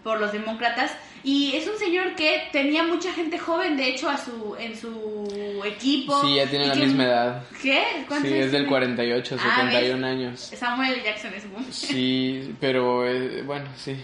[0.03, 0.91] por los demócratas,
[1.23, 5.61] y es un señor que tenía mucha gente joven, de hecho, a su en su
[5.65, 6.19] equipo.
[6.21, 7.43] Sí, ya tiene la que- misma edad.
[7.61, 7.81] ¿Qué?
[8.07, 8.67] ¿Cuántos Sí, es del tiene?
[8.69, 10.15] 48, Ah, 71 ¿ves?
[10.15, 10.39] años.
[10.57, 11.73] Samuel Jackson es boomer.
[11.73, 13.95] Sí, pero eh, bueno, sí.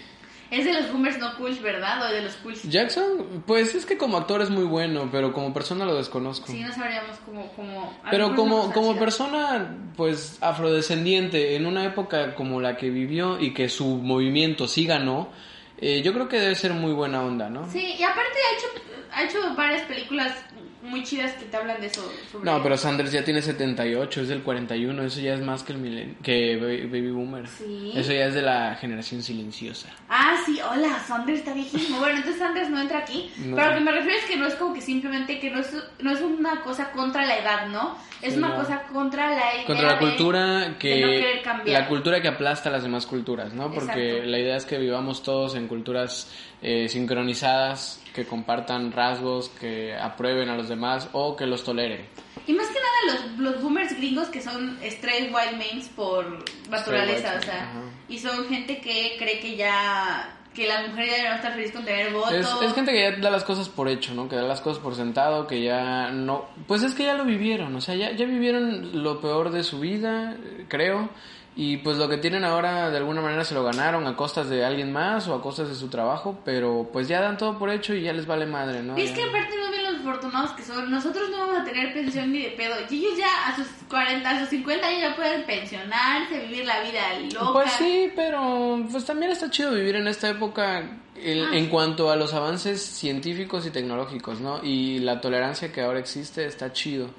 [0.51, 2.09] Es de los boomers no cool, ¿verdad?
[2.09, 2.63] O de los cools.
[2.63, 6.47] Jackson, pues es que como actor es muy bueno, pero como persona lo desconozco.
[6.47, 7.17] Sí, no sabríamos
[8.01, 13.39] a lo Pero como, como persona, pues afrodescendiente, en una época como la que vivió
[13.39, 15.29] y que su movimiento sí ganó,
[15.81, 17.69] eh, yo creo que debe ser muy buena onda, ¿no?
[17.71, 18.67] Sí, y aparte ha hecho,
[19.11, 20.33] ha hecho varias películas
[20.81, 22.01] muy chidas que te hablan de eso.
[22.31, 22.45] Sobre...
[22.45, 25.79] No, pero Sanders ya tiene 78, es del 41, eso ya es más que el
[25.79, 27.47] milen que Baby Boomer.
[27.47, 27.91] Sí.
[27.95, 29.89] Eso ya es de la generación silenciosa.
[30.09, 31.99] Ah, sí, hola, Sanders está viejísimo.
[31.99, 33.31] Bueno, entonces Sanders no entra aquí.
[33.37, 33.55] No.
[33.55, 35.73] Pero lo que me refiero es que no es como que simplemente que no es,
[35.99, 37.97] no es una cosa contra la edad, ¿no?
[38.21, 38.55] Es Sí, una no.
[38.55, 41.81] cosa contra la idea Contra la cultura que de no querer cambiar.
[41.81, 43.71] la cultura que aplasta a las demás culturas, ¿no?
[43.71, 44.29] Porque Exacto.
[44.29, 46.29] la idea es que vivamos todos en culturas
[46.61, 52.05] eh, sincronizadas, que compartan rasgos, que aprueben a los demás o que los toleren.
[52.47, 57.35] Y más que nada los, los boomers gringos que son straight white mains por naturaleza,
[57.37, 57.81] o sea, ajá.
[58.07, 61.85] y son gente que cree que ya que las mujeres ya deben estar felices con
[61.85, 62.31] tener voto.
[62.31, 64.27] Es, es gente que ya da las cosas por hecho, ¿no?
[64.27, 66.45] Que da las cosas por sentado, que ya no...
[66.67, 69.79] Pues es que ya lo vivieron, o sea, ya, ya vivieron lo peor de su
[69.79, 71.09] vida, eh, creo,
[71.61, 74.63] y pues lo que tienen ahora de alguna manera se lo ganaron a costas de
[74.63, 77.93] alguien más o a costas de su trabajo, pero pues ya dan todo por hecho
[77.93, 78.97] y ya les vale madre, ¿no?
[78.97, 80.89] Y es que aparte no ven los afortunados que son.
[80.89, 82.75] Nosotros no vamos a tener pensión ni de pedo.
[82.89, 86.79] Y ellos ya a sus 40, a sus 50 años ya pueden pensionarse, vivir la
[86.81, 87.01] vida
[87.33, 87.51] loca.
[87.51, 90.79] Pues sí, pero pues también está chido vivir en esta época
[91.21, 91.57] el- Ah.
[91.57, 94.63] en cuanto a los avances científicos y tecnológicos, ¿no?
[94.63, 97.09] Y la tolerancia que ahora existe está chido.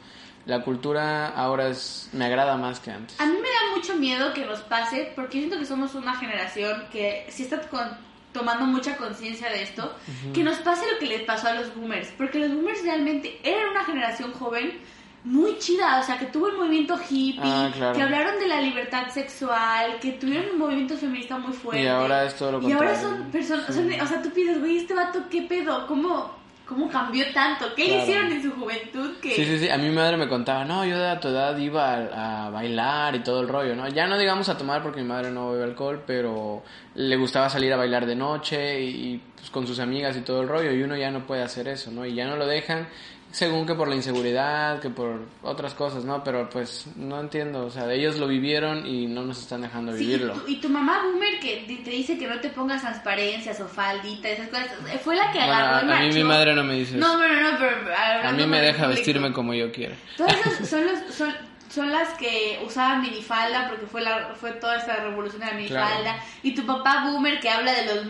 [0.47, 3.21] La cultura ahora es me agrada más que antes.
[3.21, 6.17] A mí me da mucho miedo que nos pase, porque yo siento que somos una
[6.17, 9.93] generación que sí está con- tomando mucha conciencia de esto,
[10.33, 13.71] que nos pase lo que les pasó a los boomers, porque los boomers realmente eran
[13.71, 14.79] una generación joven
[15.25, 17.95] muy chida, o sea, que tuvo el movimiento hippie, Ah, claro.
[17.95, 21.83] que hablaron de la libertad sexual, que tuvieron un movimiento feminista muy fuerte.
[21.83, 23.19] Y ahora es todo lo Y ahora contrario.
[23.19, 25.87] son personas, son- o sea, tú piensas, güey, este vato, ¿qué pedo?
[25.87, 26.35] ¿Cómo,
[26.71, 27.67] cómo cambió tanto?
[27.75, 28.03] ¿Qué Claro.
[28.03, 29.17] hicieron en su juventud?
[29.21, 29.35] Que...
[29.35, 29.69] Sí, sí, sí.
[29.69, 33.17] A mi madre me contaba, no, yo de a tu edad iba a, a bailar
[33.17, 33.89] y todo el rollo, ¿no?
[33.89, 36.63] Ya no digamos a tomar porque mi madre no bebe alcohol, pero
[36.95, 40.49] le gustaba salir a bailar de noche y, pues, con sus amigas y todo el
[40.49, 42.07] rollo y uno ya no puede hacer eso, ¿no?
[42.07, 42.87] Y ya no lo dejan
[43.33, 46.25] según que por la inseguridad, que por otras cosas, ¿no?
[46.25, 49.99] Pero pues no entiendo, o sea, ellos lo vivieron y no nos están dejando Sí,
[50.05, 50.35] vivirlo.
[50.35, 53.69] y, tu, y tu mamá boomer que te dice que no te pongas transparencias o
[53.69, 54.67] faldita, esas cosas,
[55.05, 57.19] fue la que Bueno, agarró y a, mí mi madre no me dice No, eso.
[57.19, 57.95] bueno, no, pero
[58.29, 59.95] A mí me el deja vestirme como yo quiera.
[60.17, 61.33] Todas esas son, los, son,
[61.69, 66.03] son las que usaban minifalda porque fue la fue toda esa revolución de la minifalda.
[66.03, 66.23] Claro.
[66.43, 68.07] Y tu papá boomer que habla de los,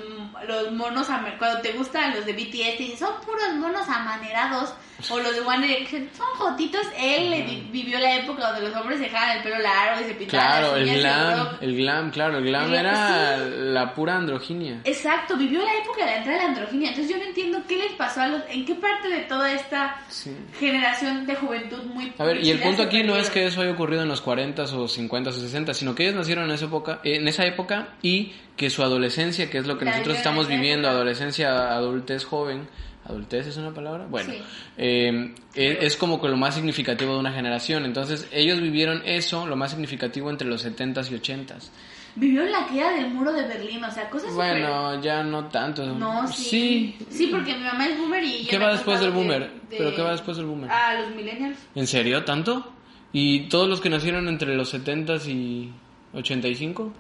[0.47, 1.09] los monos,
[1.39, 4.75] cuando te gustan los de BTS, dice, son puros monos amanerados.
[5.09, 6.83] O los de One Direction, son jotitos.
[6.99, 10.15] Él vi- vivió la época donde los hombres se dejaban el pelo largo y se
[10.15, 13.45] pintaban Claro, las el uñas y glam, el glam, claro, el glam El- era sí.
[13.57, 14.81] la pura androginia.
[14.85, 16.89] Exacto, vivió la época de la entrada de la androginia.
[16.91, 18.43] Entonces yo no entiendo qué les pasó a los...
[18.51, 20.37] ¿En qué parte de toda esta Sí.
[20.59, 22.13] generación de juventud muy...
[22.19, 24.71] A ver, y el punto aquí no es que eso haya ocurrido en los 40s
[24.75, 28.35] o 50s o 60s, sino que ellos nacieron en esa época, en esa época y
[28.61, 32.69] que su adolescencia, que es lo que La nosotros vivieron estamos viviendo, adolescencia, adultez joven,
[33.07, 34.39] adultez es una palabra, bueno, Sí.
[34.77, 39.47] eh, es, es como que lo más significativo de una generación, entonces ellos vivieron eso,
[39.47, 41.71] lo más significativo entre los 70s y 80s.
[42.17, 45.87] Vivió la queda del muro de Berlín, o sea, cosas Bueno, ya no tanto.
[45.87, 46.97] No, sí.
[46.99, 47.07] Sí.
[47.09, 48.45] Sí, porque mi mamá es boomer y...
[48.47, 49.51] ¿Qué va después del boomer?
[49.71, 50.69] de- ¿Pero qué va después del boomer?
[50.71, 51.57] Ah, los millennials.
[51.75, 52.25] ¿En serio?
[52.25, 52.73] ¿Tanto?
[53.13, 55.73] ¿Y todos los que nacieron entre los 70s y
[56.13, 56.93] 85?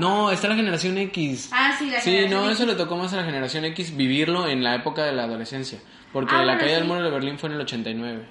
[0.00, 1.50] No, está la generación X.
[1.52, 2.58] Ah, sí, la Sí, generación no, X.
[2.60, 5.78] eso le tocó más a la generación X vivirlo en la época de la adolescencia.
[6.12, 8.24] Porque Ah, la caída del muro de Berlín fue en el 89.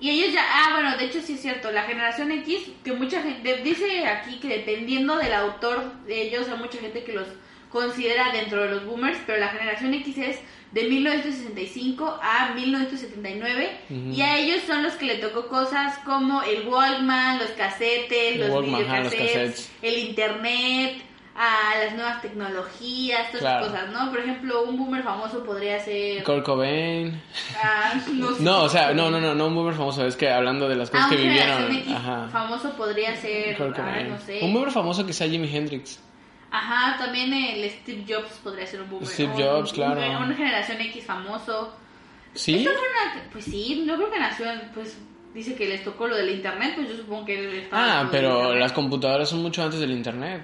[0.00, 3.20] Y ellos ya, ah, bueno, de hecho sí es cierto, la generación X, que mucha
[3.22, 7.26] gente, dice aquí que dependiendo del autor de ellos, hay mucha gente que los
[7.70, 10.38] considera dentro de los boomers, pero la generación X es
[10.72, 13.70] de 1965 a 1979
[14.12, 18.40] y a ellos son los que le tocó cosas como el Walkman, los casetes, El
[18.40, 19.70] los Walkman, los cassettes.
[19.82, 21.02] el internet,
[21.40, 23.66] a las nuevas tecnologías, todas Claro.
[23.66, 24.10] esas cosas, ¿no?
[24.10, 26.24] Por ejemplo, un boomer famoso podría ser...
[26.24, 27.18] Kurt Cobain.
[27.62, 28.42] ah, no, sé.
[28.42, 30.90] No, o sea, no, no, no, no un boomer famoso, es que hablando de las
[30.90, 31.76] cosas Ah, que un vivieron.
[31.76, 32.28] X Ajá.
[32.32, 34.08] famoso podría ser, Kurt ah, Cobain.
[34.10, 34.40] no sé.
[34.42, 36.00] Un boomer famoso quizá Jimi Hendrix.
[36.50, 39.06] Ajá, también el Steve Jobs podría ser un boomer.
[39.08, 40.00] Steve Jobs, un- claro.
[40.00, 41.74] un- Una generación X famoso.
[42.34, 42.66] ¿Sí?
[42.66, 44.98] Una- pues sí, yo creo que nació, pues
[45.34, 48.54] dice que les tocó lo del internet, pues yo supongo que él estaba Ah, pero
[48.54, 50.42] las computadoras son mucho antes del internet.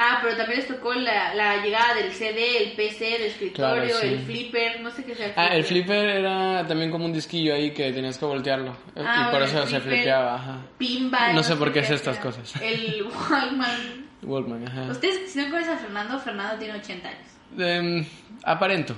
[0.00, 3.98] Ah, pero también les tocó la, la llegada del CD, el PC, el escritorio, Claro,
[4.00, 4.06] sí.
[4.06, 5.32] el flipper, no sé qué sea.
[5.36, 8.76] Ah, el flipper era también como un disquillo ahí que tenías que voltearlo.
[8.96, 10.58] Ah, y por bueno, eso se flipeaba, ajá.
[10.78, 11.34] Pinball.
[11.34, 12.54] No sé por qué sé estas cosas.
[12.62, 14.07] El Walkman.
[14.22, 14.82] Walkman, ajá.
[14.90, 17.28] Ustedes, si no conocen a Fernando, Fernando tiene 80 años.
[17.58, 18.06] Em,
[18.44, 18.94] aparento.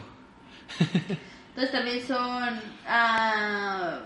[1.50, 2.60] Entonces también son.
[2.86, 3.98] ah,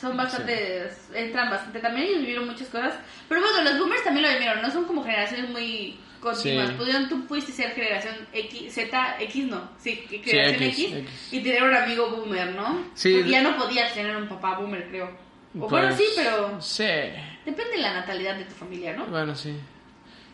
[0.00, 0.90] son bastante.
[1.14, 1.80] Entran bastante.
[1.80, 2.94] También ellos vivieron muchas cosas.
[3.28, 4.62] Pero bueno, los boomers también lo vivieron.
[4.62, 6.68] No son como generaciones muy continuas.
[6.68, 6.74] Sí.
[6.76, 9.70] Pudieron, tú pudiste ser generación X, Z, X no.
[9.78, 11.32] Sí, generación X, X, X.
[11.32, 12.84] Y tener un amigo boomer, ¿no?
[12.94, 13.14] Sí.
[13.14, 15.06] Porque ya no podías tener un papá boomer, creo.
[15.58, 16.60] O bueno, Pues, sí, pero.
[16.60, 16.84] Sí.
[17.44, 19.06] Depende de la natalidad de tu familia, ¿no?
[19.06, 19.54] Bueno, sí.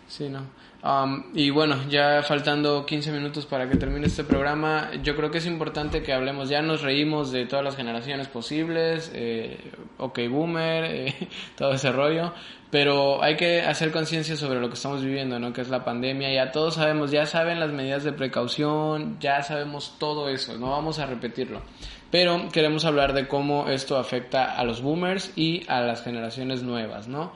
[0.07, 0.45] Sí, no.
[0.83, 5.39] Um, y bueno, ya faltando 15 minutos para que termine este programa, yo creo que
[5.39, 9.59] es importante que hablemos, ya nos reímos de todas las generaciones posibles, eh,
[9.99, 12.33] ok boomer, eh, todo ese rollo,
[12.71, 15.53] pero hay que hacer conciencia sobre lo que estamos viviendo, ¿no?
[15.53, 19.97] Que es la pandemia, ya todos sabemos, ya saben las medidas de precaución, ya sabemos
[19.99, 21.61] todo eso, no vamos a repetirlo.
[22.11, 27.07] Pero queremos hablar de cómo esto afecta a los boomers y a las generaciones nuevas,
[27.09, 27.33] ¿no?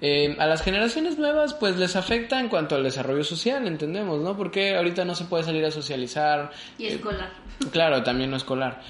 [0.00, 4.36] Eh, a las generaciones nuevas pues les afecta en cuanto al desarrollo social, entendemos, ¿no?
[4.36, 6.50] Porque ahorita no se puede salir a socializar.
[6.78, 7.30] Y eh, escolar.
[7.72, 8.82] Claro, también no escolar.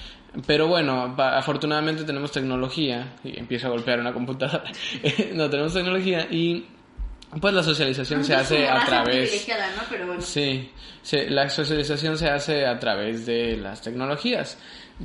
[0.47, 4.65] Pero bueno, pa- afortunadamente tenemos tecnología, y empiezo a golpear una computadora,
[5.35, 6.65] no tenemos tecnología y
[7.41, 9.47] pues la socialización se Nosotros hace a través...
[9.49, 9.83] ¿no?
[9.91, 10.21] Pero bueno.
[10.23, 10.71] Sí,
[11.03, 14.59] se- la socialización se hace a través de las tecnologías,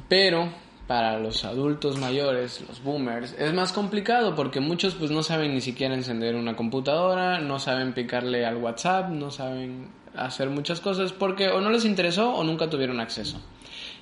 [0.07, 0.49] pero
[0.87, 5.61] para los adultos mayores, los boomers, es más complicado porque muchos pues no saben ni
[5.61, 11.49] siquiera encender una computadora, no saben picarle al WhatsApp, no saben hacer muchas cosas porque
[11.49, 13.39] o no les interesó o nunca tuvieron acceso.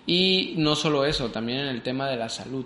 [0.08, 2.66] Y no solo eso, también en el tema de la salud.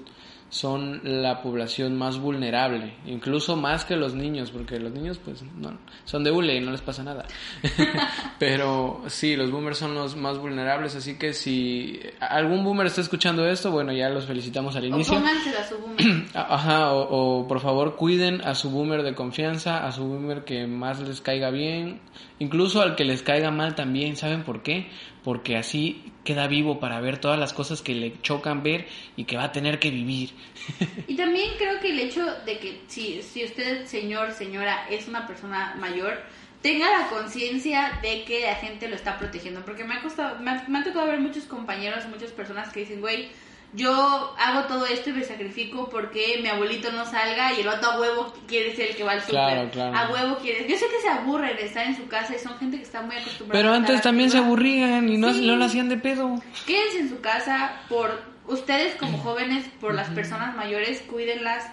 [0.53, 5.79] Son la población más vulnerable, incluso más que los niños, porque los niños pues no,
[6.05, 7.25] son de hule y no les pasa nada.
[8.39, 13.47] Pero sí, los boomers son los más vulnerables, así que si algún boomer está escuchando
[13.47, 15.15] esto, bueno, ya los felicitamos al O inicio.
[15.15, 16.25] pónganselo a su boomer.
[16.35, 20.67] Ajá, o, o por favor cuiden a su boomer de confianza, a su boomer que
[20.67, 21.99] más les caiga bien,
[22.37, 24.87] incluso al que les caiga mal también, ¿saben por qué?
[25.23, 29.37] Porque así queda vivo para ver todas las cosas que le chocan ver y que
[29.37, 30.31] va a tener que vivir.
[31.07, 35.27] Y también creo que el hecho de que si, si usted, señor, señora, es una
[35.27, 36.21] persona mayor,
[36.61, 39.63] tenga la conciencia de que la gente lo está protegiendo.
[39.63, 43.01] Porque me ha costado, me ha, me tocado ver muchos compañeros, muchas personas que dicen,
[43.01, 43.29] güey,
[43.73, 47.89] yo hago todo esto y me sacrifico porque mi abuelito no salga y el otro
[47.91, 49.33] a huevo quiere ser el que va al súper.
[49.33, 49.97] Claro, claro.
[49.97, 50.67] A huevo quiere.
[50.69, 53.01] Yo sé que se aburren de estar en su casa y son gente que está
[53.01, 55.45] muy acostumbrada Pero a antes también se aburrían y no, Sí.
[55.45, 56.41] no lo hacían de pedo.
[56.67, 61.65] Quédense en su casa por ustedes como jóvenes, por las personas mayores, cuídenlas.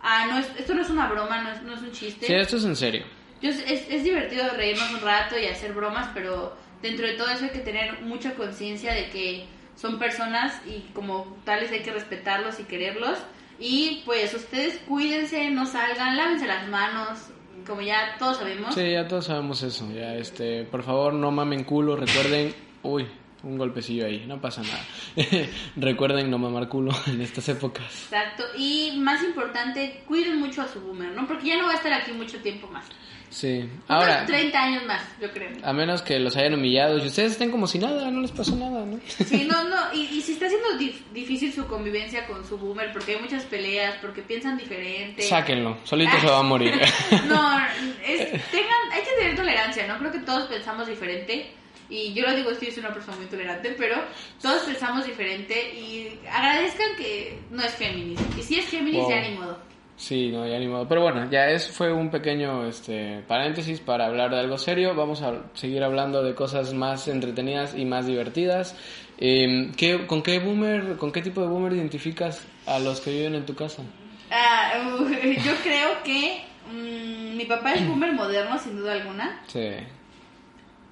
[0.00, 2.26] Ah, no, es- esto no es una broma, no es, no es un chiste.
[2.26, 3.04] Sí, esto es en serio.
[3.42, 7.44] Yo es, es divertido reírnos un rato y hacer bromas, pero dentro de todo eso
[7.44, 9.46] hay que tener mucha conciencia de que
[9.80, 13.18] son personas y como tales hay que respetarlos y quererlos.
[13.60, 17.30] Y pues ustedes cuídense, no salgan, lávense las manos,
[17.66, 18.74] como ya todos sabemos.
[18.74, 19.90] Sí, ya todos sabemos eso.
[19.92, 21.96] Ya, este, por favor, no mamen culo.
[21.96, 23.06] Recuerden, uy,
[23.42, 24.84] un golpecillo ahí, no pasa nada.
[25.76, 28.04] Recuerden no mamar culo en estas épocas.
[28.04, 28.44] Exacto.
[28.56, 31.26] Y más importante, cuiden mucho a su boomer, ¿no?
[31.26, 32.86] Porque ya no va a estar aquí mucho tiempo más.
[33.30, 33.68] Sí.
[33.88, 35.50] Ahora, Ahora, 30 años más, yo creo.
[35.62, 38.56] a menos que los hayan humillado y ustedes estén como si nada, no les pasó
[38.56, 38.98] nada, ¿no?
[39.06, 42.92] Sí, no, no, y, y si está haciendo dif- difícil su convivencia con su boomer
[42.92, 45.22] porque hay muchas peleas, porque piensan diferente.
[45.22, 46.72] Sáquenlo, solito se va a morir.
[47.28, 47.58] No,
[48.06, 48.20] es,
[48.50, 49.98] tengan, hay que tener tolerancia, ¿no?
[49.98, 51.50] Creo que todos pensamos diferente.
[51.90, 53.96] Y yo lo digo, estoy soy una persona muy tolerante, pero
[54.42, 58.20] todos pensamos diferente y agradezcan que no es Géminis.
[58.38, 59.10] Y si es Géminis, Wow.
[59.10, 59.58] ya ni modo.
[59.98, 60.86] Sí, no, ya ni modo.
[60.88, 64.94] Pero bueno, ya es, fue un pequeño este, paréntesis para hablar de algo serio.
[64.94, 68.76] Vamos a seguir hablando de cosas más entretenidas y más divertidas.
[69.18, 73.34] Eh, ¿qué, ¿Con qué boomer, con qué tipo de boomer identificas a los que viven
[73.34, 73.82] en tu casa?
[74.30, 75.04] Ah, uh,
[75.44, 76.42] yo creo que
[76.72, 79.42] mm, mi papá es boomer moderno, sin duda alguna.
[79.48, 79.68] Sí.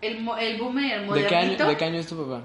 [0.02, 1.68] El, mo- el boomer ¿De qué, año, modernito.
[1.68, 2.42] ¿De qué año es tu papá?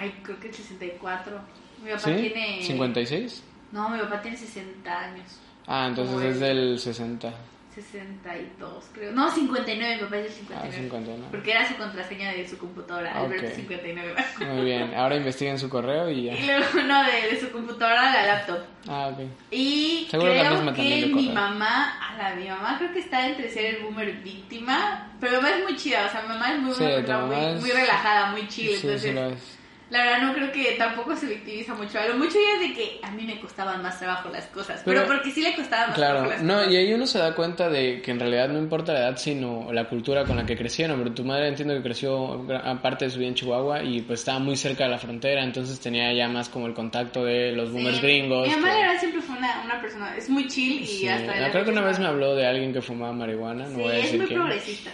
[0.00, 1.38] Ay, creo que el 64.
[1.84, 2.12] Mi papá ¿Sí?
[2.14, 2.60] tiene...
[2.60, 3.40] ¿56?
[3.70, 5.38] No, mi papá tiene 60 años.
[5.74, 7.32] Ah, entonces es el- del 60.
[7.74, 9.12] 62, creo.
[9.12, 10.68] No, 59, mi papá es del 59.
[10.68, 11.22] Ah, 59.
[11.30, 13.16] Porque era su contraseña de su computadora, Ok.
[13.32, 14.14] Alberto 59.
[14.40, 16.34] Muy bien, ahora investiguen su correo y ya.
[16.34, 18.58] Y luego, no, de, de su computadora a la laptop.
[18.88, 19.20] Ah, ok.
[19.50, 23.76] Y Seguro creo que mi mamá, a la mi mamá creo que está entre ser
[23.76, 26.74] el boomer víctima, pero mi mamá es muy chida, o sea, mi mamá es muy,
[26.74, 29.58] Sí, mamá muy, es- muy relajada, muy chill, Sí, entonces sí.
[29.92, 31.98] La verdad no creo que tampoco se victimiza mucho.
[31.98, 34.80] A lo mucho ya es de que a mí me costaban más trabajo las cosas,
[34.84, 36.72] pero, Pero- porque sí le costaban más trabajo Claro, las no, cosas.
[36.72, 39.70] y ahí uno se da cuenta de que en realidad no importa la edad, sino
[39.72, 40.98] la cultura con la que crecieron.
[41.02, 42.46] Pero tu madre entiendo que creció
[42.82, 45.78] parte de su vida en Chihuahua y pues estaba muy cerca de la frontera, entonces
[45.78, 48.02] tenía ya más como el contacto de los boomers Sí.
[48.02, 48.48] gringos.
[48.48, 51.06] Mi mamá, que- la verdad, siempre fue una, una persona, es muy chill y Sí,
[51.08, 51.38] hasta...
[51.38, 53.92] no, creo que una vez me habló de alguien que fumaba marihuana, no Sí, voy
[53.92, 54.90] a es muy progresista.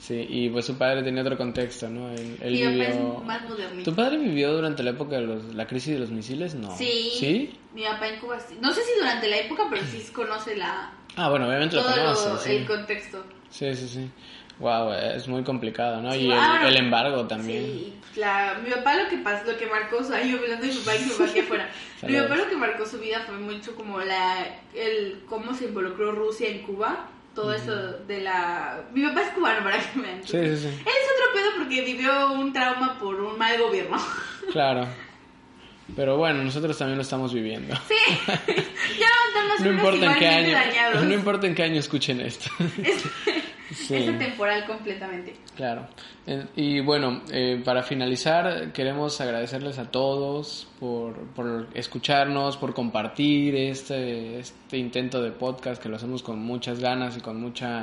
[0.00, 2.10] Sí, y pues su padre tenía otro contexto, ¿no?
[2.10, 3.18] Él, él Mi papá vivió...
[3.18, 3.90] es más modernito.
[3.90, 6.54] ¿Tu padre vivió durante la época de los- la crisis de los misiles?
[6.54, 6.74] No.
[6.74, 7.12] Sí.
[7.18, 7.58] ¿Sí?
[7.74, 8.56] Mi papá en Cuba sí.
[8.62, 11.96] No sé si durante la época, pero sí conoce la, Ah, bueno, obviamente lo todo
[11.96, 12.56] lo- conoce, sí.
[12.56, 13.24] el contexto.
[13.50, 14.10] Sí, sí, sí.
[14.58, 16.12] Wow, es muy complicado, ¿no?
[16.12, 17.62] Sí, y el, ah, el embargo también.
[17.64, 20.72] Sí, la, mi papá lo que pasó, lo que marcó su ay, yo hablando de
[20.72, 21.70] mi papá y mi papá aquí afuera.
[22.06, 26.12] mi papá lo que marcó su vida fue mucho como la el cómo se involucró
[26.12, 27.74] Rusia en Cuba, todo eso
[28.06, 30.22] de la mi papá es cubano para que me.
[30.22, 30.66] Sí, sí, sí.
[30.66, 33.96] Él es otro pedo porque vivió un trauma por un mal gobierno.
[34.52, 34.84] Claro.
[35.94, 37.76] Pero bueno, nosotros también lo estamos viviendo.
[37.86, 37.94] Sí.
[38.98, 41.04] ya a No importa en qué año, dañados.
[41.04, 42.50] no importa en qué año escuchen esto.
[43.72, 43.96] Sí.
[43.96, 45.34] es atemporal completamente.
[45.56, 45.88] Claro.
[46.56, 54.38] Y bueno, eh, para finalizar, queremos agradecerles a todos por, por escucharnos, por compartir este,
[54.38, 57.82] este intento de podcast que lo hacemos con muchas ganas y con mucha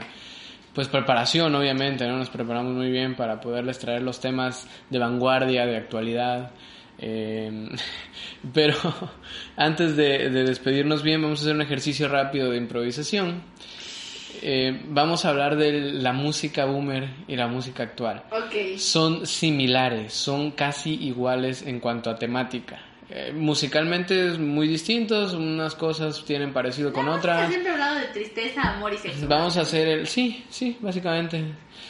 [0.73, 2.17] pues preparación, obviamente, ¿no?
[2.17, 6.51] Nos preparamos muy bien para poderles traer los temas de vanguardia, de actualidad.
[6.99, 7.69] Eh,
[8.53, 8.75] pero
[9.55, 13.41] antes de, de despedirnos bien, vamos a hacer un ejercicio rápido de improvisación.
[14.41, 18.23] Eh, vamos a hablar de la música boomer y la música actual.
[18.31, 18.77] Ok.
[18.77, 22.79] Son similares, son casi iguales en cuanto a temática.
[23.09, 27.47] Eh, musicalmente es muy distintos, unas cosas tienen parecido con otras.
[27.49, 29.27] siempre ha hablado de tristeza, amor y sexo.
[29.29, 30.07] Vamos a hacer el...
[30.07, 31.41] Sí, sí, básicamente.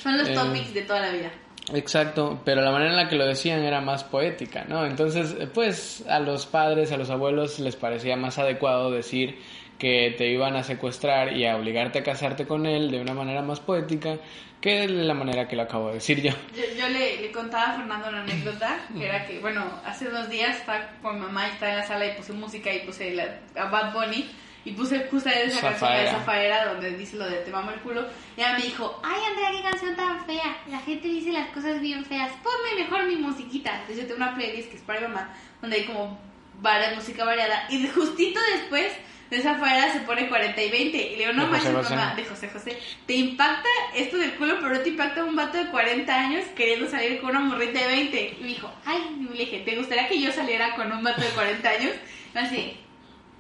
[0.04, 1.32] Son los Eh, topics de toda la vida.
[1.74, 4.86] Exacto, pero la manera en la que lo decían era más poética, ¿no?
[4.86, 9.38] Entonces, pues a los padres, a los abuelos les parecía más adecuado decir
[9.78, 13.42] que te iban a secuestrar y a obligarte a casarte con él de una manera
[13.42, 14.18] más poética
[14.60, 16.32] que de la manera que lo acabo de decir yo.
[16.56, 20.30] Yo, yo le, le contaba a Fernando una anécdota, que era que, bueno, hace dos
[20.30, 23.40] días estaba con mamá y estaba en la sala y puse música y puse la,
[23.56, 24.28] a Bad Bunny
[24.66, 26.12] y puse justo esa canción de Zafaera.
[26.12, 28.06] Zafaera donde dice lo de te mamo el culo
[28.36, 31.80] y ella me dijo, ay Andrea, qué canción tan fea, la gente dice las cosas
[31.80, 33.72] bien feas, ponme mejor mi musiquita.
[33.74, 36.20] Entonces yo tengo una playlist que es para mi mamá, donde hay como
[36.60, 38.92] varias música variada y justito después
[39.30, 42.26] de esa fuera se pone 40 y 20 y le digo, no manches mamá, de
[42.26, 46.14] José José, te impacta esto del culo, pero no te impacta un vato de 40
[46.14, 48.36] años queriendo salir con una morrita de 20.
[48.40, 51.30] Y me dijo, ay, le dije, ¿te gustaría que yo saliera con un vato de
[51.30, 51.92] 40 años?
[52.34, 52.78] Y así,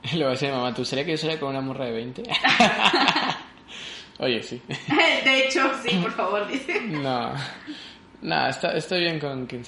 [0.13, 2.23] Le voy a decir mamá, ¿tú sería que yo saliera con una morra de 20?
[4.19, 4.61] Oye, sí.
[5.23, 6.81] de hecho, sí, por favor, dice.
[6.81, 7.33] No,
[8.21, 9.63] no, está, estoy bien con quien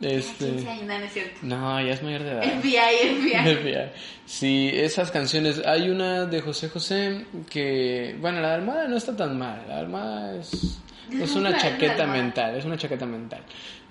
[0.00, 0.16] salga.
[0.16, 0.16] 15
[0.58, 0.68] Este...
[0.70, 1.38] años, no, no es cierto.
[1.42, 2.42] No, ya es mayor de edad.
[2.60, 3.54] FBI, FBI.
[3.56, 3.90] FBI.
[4.26, 5.62] Sí, esas canciones.
[5.66, 9.62] Hay una de José José que, bueno, la de Almada no está tan mal.
[9.68, 10.80] La de Almada es,
[11.10, 13.40] es una La- chaqueta mental, es una chaqueta mental.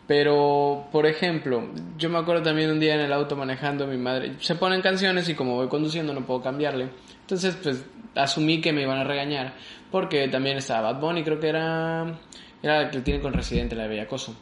[0.06, 4.36] Pero, por ejemplo, yo me acuerdo también un día en el auto manejando mi madre.
[4.40, 6.88] Se ponen canciones y como voy conduciendo no puedo cambiarle.
[7.22, 7.84] Entonces, pues,
[8.16, 9.54] asumí que me iban a regañar.
[9.92, 12.18] Porque también estaba Bad Bunny, creo que era,
[12.64, 14.34] era la que tiene con Residente, la de Bellacoso.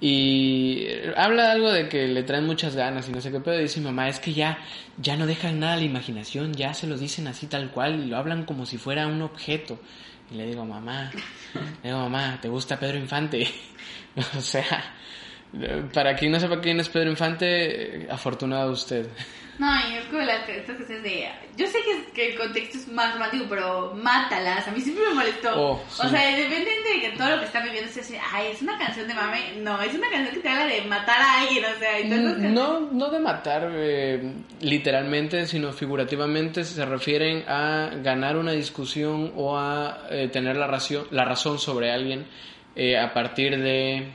[0.00, 0.86] Y
[1.16, 4.08] habla algo de que le traen muchas ganas y no sé qué, pero dice mamá,
[4.08, 4.58] es que ya,
[4.96, 8.06] ya no dejan nada a la imaginación, ya se lo dicen así tal cual y
[8.06, 9.80] lo hablan como si fuera un objeto.
[10.30, 11.10] Y le digo, mamá,
[11.82, 13.48] le digo, mamá, ¿te gusta Pedro Infante?
[14.38, 14.94] o sea,
[15.92, 19.08] para quien no sepa quién es Pedro Infante, afortunado usted.
[19.58, 21.28] No, y es como las estas cuestiones de...
[21.56, 24.68] Yo sé que, que el contexto es más romántico, pero mátalas.
[24.68, 25.50] A mí siempre me molestó.
[25.60, 26.02] Oh, sí.
[26.06, 28.78] O sea, depende de que todo lo que están viviendo es así, ay, es una
[28.78, 29.54] canción de mame.
[29.58, 31.98] No, es una canción que te habla de matar a alguien, o sea...
[31.98, 38.52] esas canciones- No, no de matar eh, literalmente, sino figurativamente se refieren a ganar una
[38.52, 42.26] discusión o a eh, tener la, ración, la razón sobre alguien
[42.76, 44.12] eh, a partir de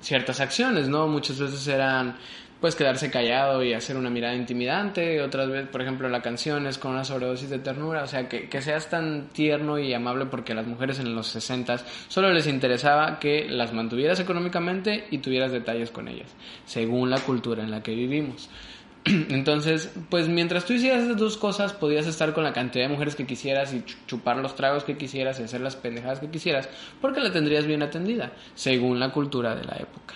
[0.00, 1.06] ciertas acciones, ¿no?
[1.06, 2.16] Muchas veces eran
[2.62, 6.78] pues quedarse callado y hacer una mirada intimidante, otras veces, por ejemplo, la canción es
[6.78, 10.52] con una sobredosis de ternura, o sea, que, que seas tan tierno y amable porque
[10.52, 11.76] a las mujeres en los 60
[12.08, 16.28] solo les interesaba que las mantuvieras económicamente y tuvieras detalles con ellas,
[16.64, 18.48] según la cultura en la que vivimos.
[19.04, 23.16] Entonces, pues mientras tú hicieras esas dos cosas, podías estar con la cantidad de mujeres
[23.16, 26.68] que quisieras y chu- chupar los tragos que quisieras y hacer las pendejadas que quisieras,
[27.00, 30.14] porque la tendrías bien atendida, según la cultura de la época.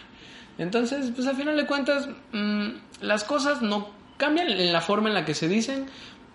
[0.59, 2.69] Entonces, pues al final de cuentas, mm,
[3.03, 5.87] las cosas no cambian en la forma en la que se dicen,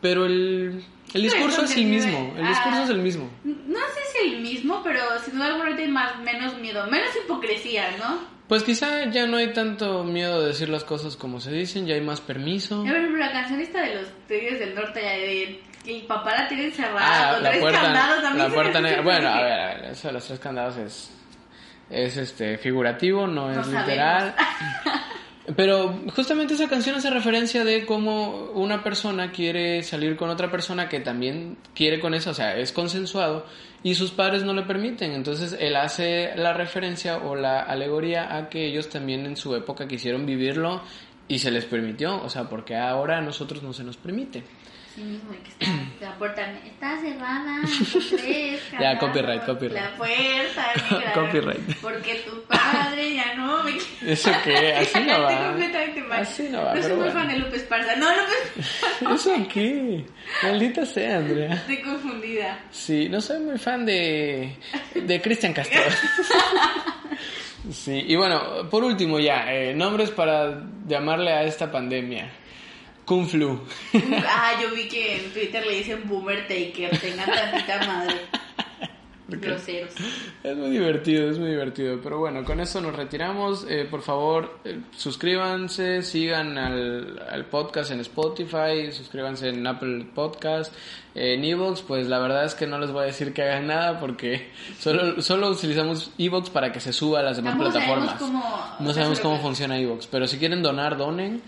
[0.02, 2.84] pero el, el discurso es el mismo, el discurso ah.
[2.84, 3.30] es el mismo.
[3.44, 7.98] No sé si el mismo, pero sin duda alguna tiene más, menos miedo, menos hipocresía,
[7.98, 8.20] ¿no?
[8.48, 11.96] Pues quizá ya no hay tanto miedo de decir las cosas como se dicen, ya
[11.96, 12.84] hay más permiso.
[12.84, 16.36] Por ejemplo, la canción esta de los Tigres del Norte, ya de que el papá
[16.36, 18.38] la tiene encerrada Ah, con la tres puerta, candados también.
[18.38, 19.02] la se me puerta negra.
[19.02, 21.12] Bueno, a ver, a ver, eso de los tres candados es,
[21.92, 24.36] es este figurativo, no es literal.
[25.56, 30.88] Pero justamente esa canción hace referencia de cómo una persona quiere salir con otra persona
[30.88, 33.46] que también quiere con esa, o sea, es consensuado
[33.84, 35.12] y sus padres no le permiten.
[35.12, 39.88] Entonces él hace la referencia o la alegoría a que ellos también en su época
[39.88, 40.82] quisieron vivirlo
[41.28, 44.44] y se les permitió, o sea, porque ahora a nosotros no se nos permite.
[44.94, 45.66] Sí mismo, de que está,
[46.02, 47.62] la puerta está cerrada.
[48.10, 49.82] tres Ya, copyright, copyright.
[49.82, 51.14] La puerta negra.
[51.14, 51.76] Copyright.
[51.82, 53.72] Porque tu padre ya no me
[54.12, 54.74] ¿Eso qué?
[54.74, 55.48] Así no va.
[55.48, 56.22] completamente mal.
[56.22, 57.14] Así no va, No soy muy bueno.
[57.14, 57.96] fan de Lupe Esparza.
[57.96, 59.16] No, Lupe.
[59.16, 60.06] ¿Eso qué?
[60.44, 61.54] Maldita sea, Andrea.
[61.54, 62.60] Estoy confundida.
[62.72, 64.58] Sí, no soy muy fan de,
[64.94, 65.80] de Cristian Castro.
[67.72, 72.30] Sí, y bueno, por último ya, eh, nombres para llamarle a esta pandemia.
[73.06, 73.60] Kung Flu.
[74.28, 76.98] Ah, yo vi que en Twitter le dicen Boomer Taker.
[77.00, 78.16] Tengan tantita madre.
[79.28, 79.94] Groseros.
[80.44, 82.02] Es muy divertido, es muy divertido.
[82.04, 83.66] Pero bueno, con eso nos retiramos.
[83.70, 90.74] Eh, por favor, eh, suscríbanse, sigan al, al podcast en Spotify, suscríbanse en Apple Podcast,
[91.16, 91.82] eh, en Evox.
[91.82, 95.22] Pues la verdad es que no les voy a decir que hagan nada porque solo,
[95.22, 98.20] solo utilizamos Evox para que se suba a las demás Tampoco sabemos plataformas.
[98.20, 101.42] cómo- no sabemos cómo que- funciona Evox, pero si quieren donar, donen.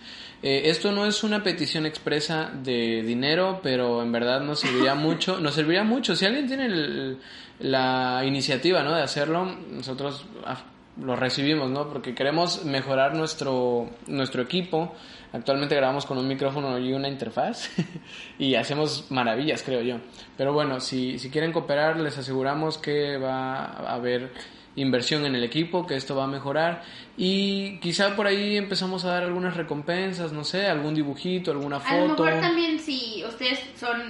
[0.44, 5.40] Eh, esto no es una petición expresa de dinero, pero en verdad nos serviría mucho.
[5.40, 6.16] Nos serviría mucho.
[6.16, 7.18] Si alguien tiene el-
[7.60, 8.94] la iniciativa ¿no?
[8.94, 10.64] de hacerlo, nosotros ah,
[11.02, 11.88] lo recibimos, ¿no?
[11.88, 14.94] Porque queremos mejorar nuestro, nuestro equipo.
[15.32, 17.70] Actualmente grabamos con un micrófono y una interfaz
[18.38, 19.98] y hacemos maravillas, creo yo.
[20.38, 24.32] Pero bueno, si, si quieren cooperar, les aseguramos que va a haber
[24.76, 26.84] inversión en el equipo, que esto va a mejorar
[27.18, 31.98] y quizá por ahí empezamos a dar algunas recompensas, no sé, algún dibujito, alguna A
[31.98, 32.24] lo foto.
[32.24, 34.02] mejor también si ustedes son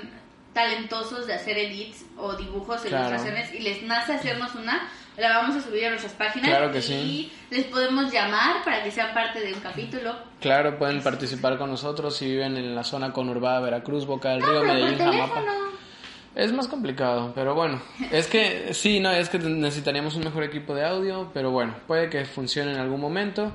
[0.53, 3.07] talentosos de hacer edits o dibujos, Claro.
[3.09, 4.87] ilustraciones y les nace hacernos una,
[5.17, 7.31] la vamos a subir a nuestras páginas Claro que y sí.
[7.51, 10.15] les podemos llamar para que sean parte de un capítulo.
[10.39, 14.47] Claro, pueden participar con nosotros si viven en la zona conurbada Veracruz, Boca del No,
[14.61, 15.41] Río, Medellín, Jamapa.
[16.35, 17.79] Es más complicado, pero bueno,
[18.11, 22.09] es que sí, no, es que necesitaríamos un mejor equipo de audio, pero bueno, puede
[22.09, 23.53] que funcione en algún momento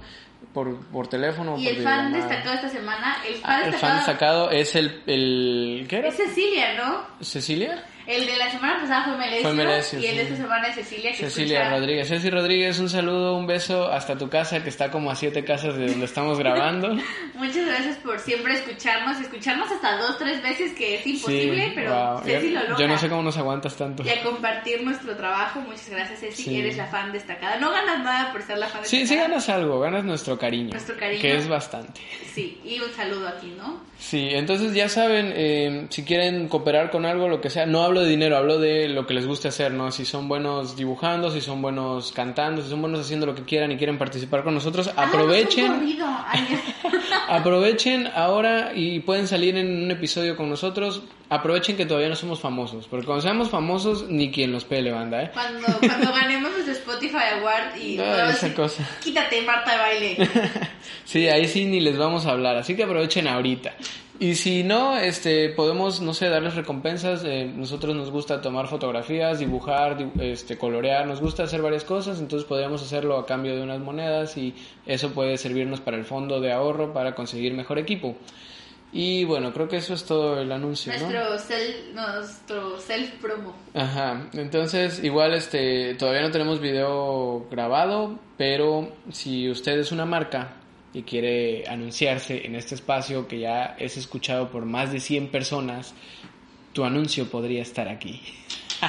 [0.55, 3.73] por, por teléfono o Y por el fan destacado esta semana, el fan, Ah, el
[3.75, 6.09] fan destacado, destacado es el, el ¿qué era?
[6.09, 7.25] es Cecilia, ¿no?
[7.25, 7.85] ¿Cecilia?
[8.09, 10.33] El de la semana pasada fue Melesio, Fue Melesio, y el de sí.
[10.33, 11.11] esta semana es Cecilia.
[11.11, 12.09] Que Cecilia escucha- Rodríguez.
[12.09, 15.77] Ceci Rodríguez, un saludo, un beso hasta tu casa, que está como a siete casas
[15.77, 16.97] de donde estamos grabando.
[17.35, 21.95] Muchas gracias por siempre escucharnos, escucharnos hasta dos, tres veces que es imposible, Sí, pero
[22.15, 22.23] wow.
[22.25, 22.77] Ceci lo logra.
[22.79, 24.03] yo no sé cómo nos aguantas tanto.
[24.03, 25.61] Y a compartir nuestro trabajo.
[25.61, 26.45] Muchas gracias, Ceci.
[26.45, 26.59] Sí.
[26.61, 27.59] Eres la fan destacada.
[27.59, 29.29] No ganas nada por ser la fan Sí, sí destacada.
[29.29, 30.71] ganas algo, ganas nuestro cariño.
[30.71, 31.21] Nuestro cariño.
[31.21, 32.01] Que es bastante.
[32.33, 33.87] Sí, y un saludo aquí, ¿no?
[33.99, 37.98] Sí, entonces ya saben, eh, si quieren cooperar con algo, lo que sea, no hablo
[38.01, 39.91] de dinero, hablo de lo que les guste hacer, ¿no?
[39.91, 43.73] Si son buenos dibujando, si son buenos cantando, si son buenos haciendo lo que quieran
[43.73, 45.71] y quieren participar con nosotros, aprovechen.
[45.73, 46.07] un corrido.
[46.27, 46.47] Ay,
[47.29, 51.03] Aprovechen ahora y pueden salir en un episodio con nosotros.
[51.31, 55.25] Aprovechen que todavía no somos famosos, porque cuando seamos famosos, ni quien los pele, banda,
[55.25, 55.31] ¿eh?
[55.35, 58.89] Cuando, cuando ganemos nuestro Spotify Award y Ah, podamos esa decir, cosa.
[59.03, 60.17] quítate Marta de baile.
[61.05, 63.75] Sí, ahí sí ni les vamos a hablar, así que aprovechen ahorita.
[64.21, 67.23] Y si no, este, podemos, no sé, darles recompensas.
[67.25, 72.19] eh, nosotros nos gusta tomar fotografías, dibujar, di- este, colorear, nos gusta hacer varias cosas,
[72.19, 74.55] entonces podríamos hacerlo a cambio de unas monedas y
[74.87, 78.17] eso puede servirnos para el fondo de ahorro para conseguir mejor equipo.
[78.91, 81.11] Y bueno, creo que eso es todo el anuncio, ¿no?
[81.11, 83.55] nuestro, self, nuestro self promo.
[83.75, 90.55] Ajá, entonces igual este todavía no tenemos video grabado, pero si usted es una marca
[90.95, 95.95] y quiere anunciarse en este espacio que ya es escuchado por más de 100 personas,
[96.73, 98.21] tu anuncio podría estar aquí.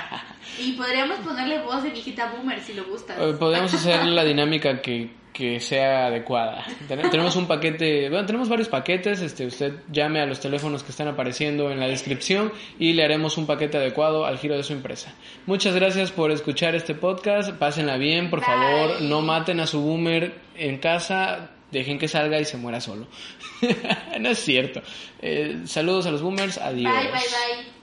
[0.62, 3.18] Y podríamos ponerle voz de viejita boomer si lo gustas.
[3.20, 6.66] Eh, Podemos hacer la dinámica que, que sea adecuada.
[6.88, 10.91] Ten- Tenemos un paquete, bueno, tenemos varios paquetes, este, usted llame a los teléfonos que
[10.91, 14.74] están apareciendo en la descripción y le haremos un paquete adecuado al giro de su
[14.74, 15.14] empresa.
[15.45, 18.47] Muchas gracias por escuchar este podcast, pásenla bien, por Bye.
[18.47, 23.07] favor, no maten a su boomer en casa, dejen que salga y se muera solo.
[24.20, 24.82] no es cierto.
[25.22, 26.93] Eh, saludos a los boomers, adiós.
[26.93, 27.78] Bye, bye, bye.